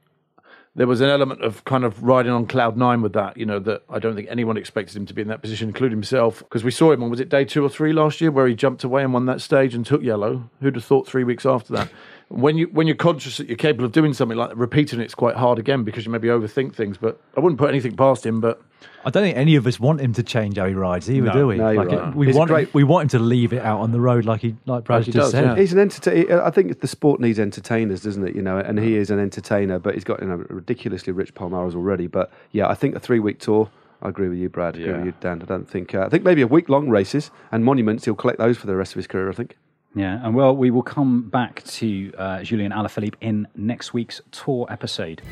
[0.78, 3.36] there was an element of kind of riding on cloud nine with that.
[3.36, 5.98] You know that I don't think anyone expected him to be in that position, including
[5.98, 8.48] himself, because we saw him on was it day two or three last year where
[8.48, 10.50] he jumped away and won that stage and took yellow.
[10.62, 11.90] Who'd have thought three weeks after that?
[12.30, 15.16] When you when you're conscious that you're capable of doing something like that, repeating it's
[15.16, 16.98] quite hard again because you maybe overthink things.
[16.98, 18.42] But I wouldn't put anything past him.
[18.42, 18.62] But
[19.06, 21.34] I don't think any of us want him to change how he rides either, No,
[21.34, 21.56] do we?
[21.58, 22.14] no, like right.
[22.16, 24.42] we He's want great- we want him to leave it out on the road like
[24.42, 25.44] he like Brad he just does, said.
[25.46, 25.56] yeah.
[25.56, 26.42] He's an entertainer.
[26.42, 28.36] I think the sport needs entertainers, doesn't it?
[28.36, 31.76] You know, and he is an entertainer, but he's got you know ridiculously rich Palmares
[31.76, 32.08] already.
[32.08, 33.70] But yeah, I think a three-week tour.
[34.02, 34.76] I agree with you, Brad.
[34.76, 35.42] I agree with you, Dan.
[35.42, 35.96] I don't think.
[35.96, 38.06] Uh, I think maybe a week-long races and monuments.
[38.06, 39.30] He'll collect those for the rest of his career.
[39.30, 39.58] I think.
[39.98, 44.68] Yeah, and well, we will come back to uh, Julian Alaphilippe in next week's tour
[44.70, 45.24] episode.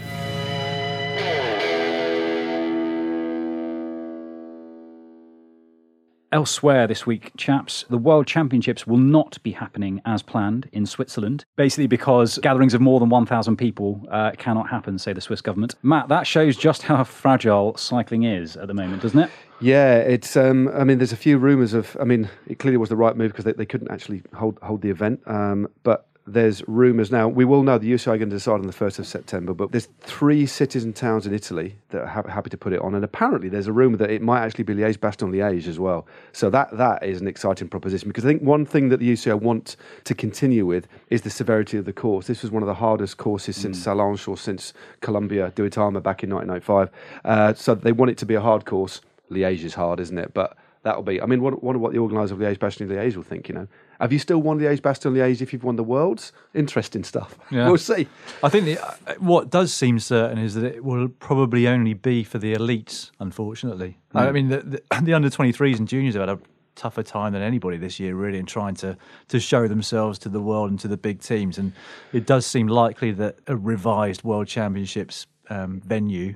[6.31, 11.45] Elsewhere this week, chaps, the World Championships will not be happening as planned in Switzerland,
[11.55, 15.75] basically because gatherings of more than 1,000 people uh, cannot happen, say the Swiss government.
[15.83, 19.29] Matt, that shows just how fragile cycling is at the moment, doesn't it?
[19.61, 20.35] Yeah, it's.
[20.35, 21.95] Um, I mean, there's a few rumours of.
[21.99, 24.81] I mean, it clearly was the right move because they, they couldn't actually hold hold
[24.81, 25.21] the event.
[25.27, 27.27] Um, but there's rumours now.
[27.27, 29.53] We will know the UCI are going to decide on the first of September.
[29.53, 32.81] But there's three cities and towns in Italy that are ha- happy to put it
[32.81, 35.77] on, and apparently there's a rumour that it might actually be Liège, Bastogne, Liège as
[35.77, 36.07] well.
[36.31, 39.39] So that that is an exciting proposition because I think one thing that the UCI
[39.39, 42.25] want to continue with is the severity of the course.
[42.25, 46.33] This was one of the hardest courses since Sallanches or since Colombia Duitama back in
[46.33, 46.89] 1995.
[47.23, 49.01] Uh, so they want it to be a hard course.
[49.29, 50.33] Liège is hard, isn't it?
[50.33, 51.21] But that'll be.
[51.21, 53.47] I mean, what, wonder what the organiser of Liège, Bastogne, Liège will think.
[53.47, 53.67] You know,
[53.99, 56.31] have you still won the Liège, Bastogne, Liège if you've won the worlds?
[56.53, 57.37] Interesting stuff.
[57.51, 57.67] Yeah.
[57.67, 58.07] We'll see.
[58.43, 62.23] I think the, uh, what does seem certain is that it will probably only be
[62.23, 63.97] for the elites, unfortunately.
[64.13, 66.39] I mean, the, the, the under 23s and juniors have had a
[66.75, 68.97] tougher time than anybody this year, really, in trying to,
[69.29, 71.57] to show themselves to the world and to the big teams.
[71.57, 71.71] And
[72.11, 76.35] it does seem likely that a revised World Championships um, venue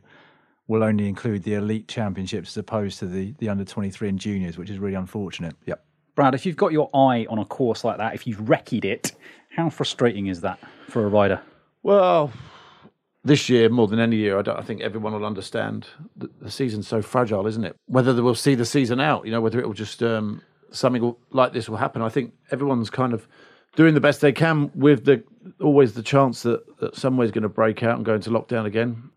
[0.67, 4.57] will only include the elite championships as opposed to the, the under 23 and juniors,
[4.57, 5.55] which is really unfortunate.
[5.65, 5.83] Yep.
[6.19, 9.13] Brad, if you've got your eye on a course like that, if you've wrecked it,
[9.55, 10.59] how frustrating is that
[10.89, 11.39] for a rider?
[11.81, 12.33] well,
[13.23, 16.51] this year more than any year, I, don't, I think everyone will understand the, the
[16.51, 17.73] season's so fragile, isn't it?
[17.85, 20.41] Whether will see the season out, you know, whether it will just um,
[20.71, 22.01] something like this will happen.
[22.01, 23.25] I think everyone's kind of
[23.77, 25.23] doing the best they can with the
[25.61, 29.09] always the chance that, that somewhere's going to break out and go into lockdown again.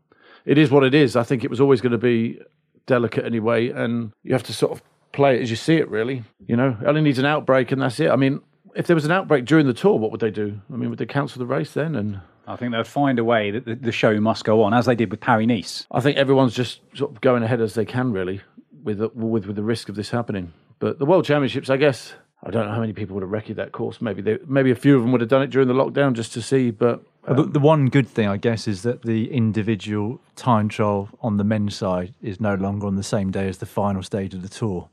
[0.44, 1.16] It is what it is.
[1.16, 2.38] I think it was always going to be
[2.86, 4.82] delicate anyway, and you have to sort of
[5.12, 5.88] play it as you see it.
[5.88, 8.10] Really, you know, it only needs an outbreak, and that's it.
[8.10, 8.40] I mean,
[8.74, 10.60] if there was an outbreak during the tour, what would they do?
[10.72, 11.94] I mean, would they cancel the race then?
[11.94, 14.86] And I think they'd find a way that the, the show must go on, as
[14.86, 15.86] they did with Paris Nice.
[15.90, 18.40] I think everyone's just sort of going ahead as they can, really,
[18.82, 20.52] with the, with with the risk of this happening.
[20.78, 23.54] But the World Championships, I guess, I don't know how many people would have wrecked
[23.54, 24.00] that course.
[24.00, 26.32] Maybe they, maybe a few of them would have done it during the lockdown just
[26.32, 26.72] to see.
[26.72, 31.08] But Well, the, the one good thing, I guess, is that the individual time trial
[31.20, 34.34] on the men's side is no longer on the same day as the final stage
[34.34, 34.88] of the tour.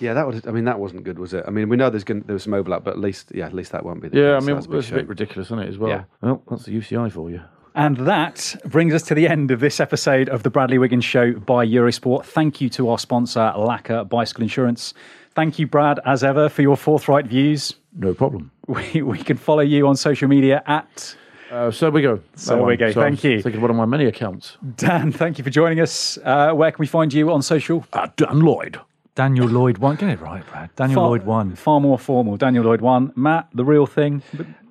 [0.00, 0.46] Yeah, that would.
[0.46, 1.44] I mean, that wasn't good, was it?
[1.46, 3.52] I mean, we know there's going there was some overlap, but at least, yeah, at
[3.54, 4.08] least that won't be.
[4.08, 5.90] The yeah, I mean, it's a bit ridiculous, isn't it, as well?
[5.90, 6.04] Yeah.
[6.20, 7.40] Well, that's the UCI for you.
[7.74, 11.32] And that brings us to the end of this episode of the Bradley Wiggins Show
[11.32, 12.24] by Eurosport.
[12.26, 14.92] Thank you to our sponsor, Laka Bicycle Insurance.
[15.34, 17.74] Thank you, Brad, as ever, for your forthright views.
[17.96, 18.50] No problem.
[18.66, 21.16] We, we can follow you on social media at
[21.50, 22.20] Uh, so we go.
[22.36, 22.76] So That we one.
[22.76, 22.86] go.
[22.88, 23.42] I Thank was you.
[23.42, 24.56] Thinking of one of my many accounts.
[24.76, 25.10] Dan.
[25.10, 26.18] Thank you for joining us.
[26.22, 27.84] Uh, where can we find you on social?
[27.94, 28.78] Uh, Dan Lloyd.
[29.14, 29.96] Daniel Lloyd one.
[29.96, 30.70] Get it right, Brad.
[30.76, 31.54] Daniel Far- Lloyd one.
[31.54, 32.36] Far more formal.
[32.36, 33.12] Daniel Lloyd one.
[33.14, 34.22] Matt, the real thing.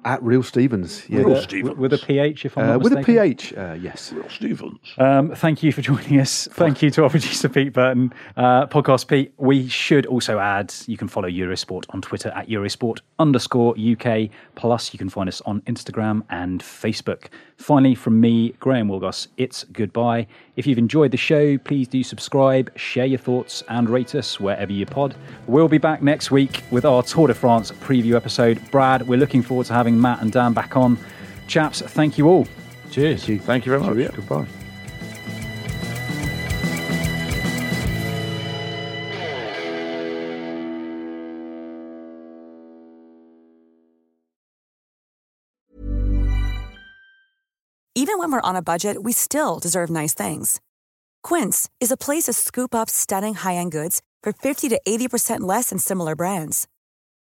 [0.04, 1.40] At Real Stephens, yeah, Real.
[1.42, 1.78] Stephens.
[1.78, 3.36] With a PH, if I'm Uh, not with a mistaken.
[3.36, 4.14] PH, uh, yes.
[4.30, 4.80] Stephens.
[4.98, 6.48] Um, thank you for joining us.
[6.52, 8.12] Thank you to our producer, Pete Burton.
[8.36, 9.32] Uh, Podcast Pete.
[9.38, 14.30] We should also add you can follow Eurosport on Twitter at Eurosport underscore UK.
[14.56, 17.26] Plus, you can find us on Instagram and Facebook.
[17.58, 20.26] Finally, from me, Graham Willgoss, it's goodbye.
[20.56, 24.72] If you've enjoyed the show, please do subscribe, share your thoughts, and rate us wherever
[24.72, 25.14] you pod.
[25.46, 28.60] We'll be back next week with our Tour de France preview episode.
[28.72, 30.98] Brad, we're looking forward to having Matt and Dan back on.
[31.48, 32.48] Chaps, thank you all.
[32.92, 33.26] Cheers.
[33.26, 34.16] Thank you very much.
[34.16, 34.46] Goodbye.
[47.94, 50.60] Even when we're on a budget, we still deserve nice things.
[51.24, 55.70] Quince is a place to scoop up stunning high-end goods for 50 to 80% less
[55.70, 56.68] than similar brands.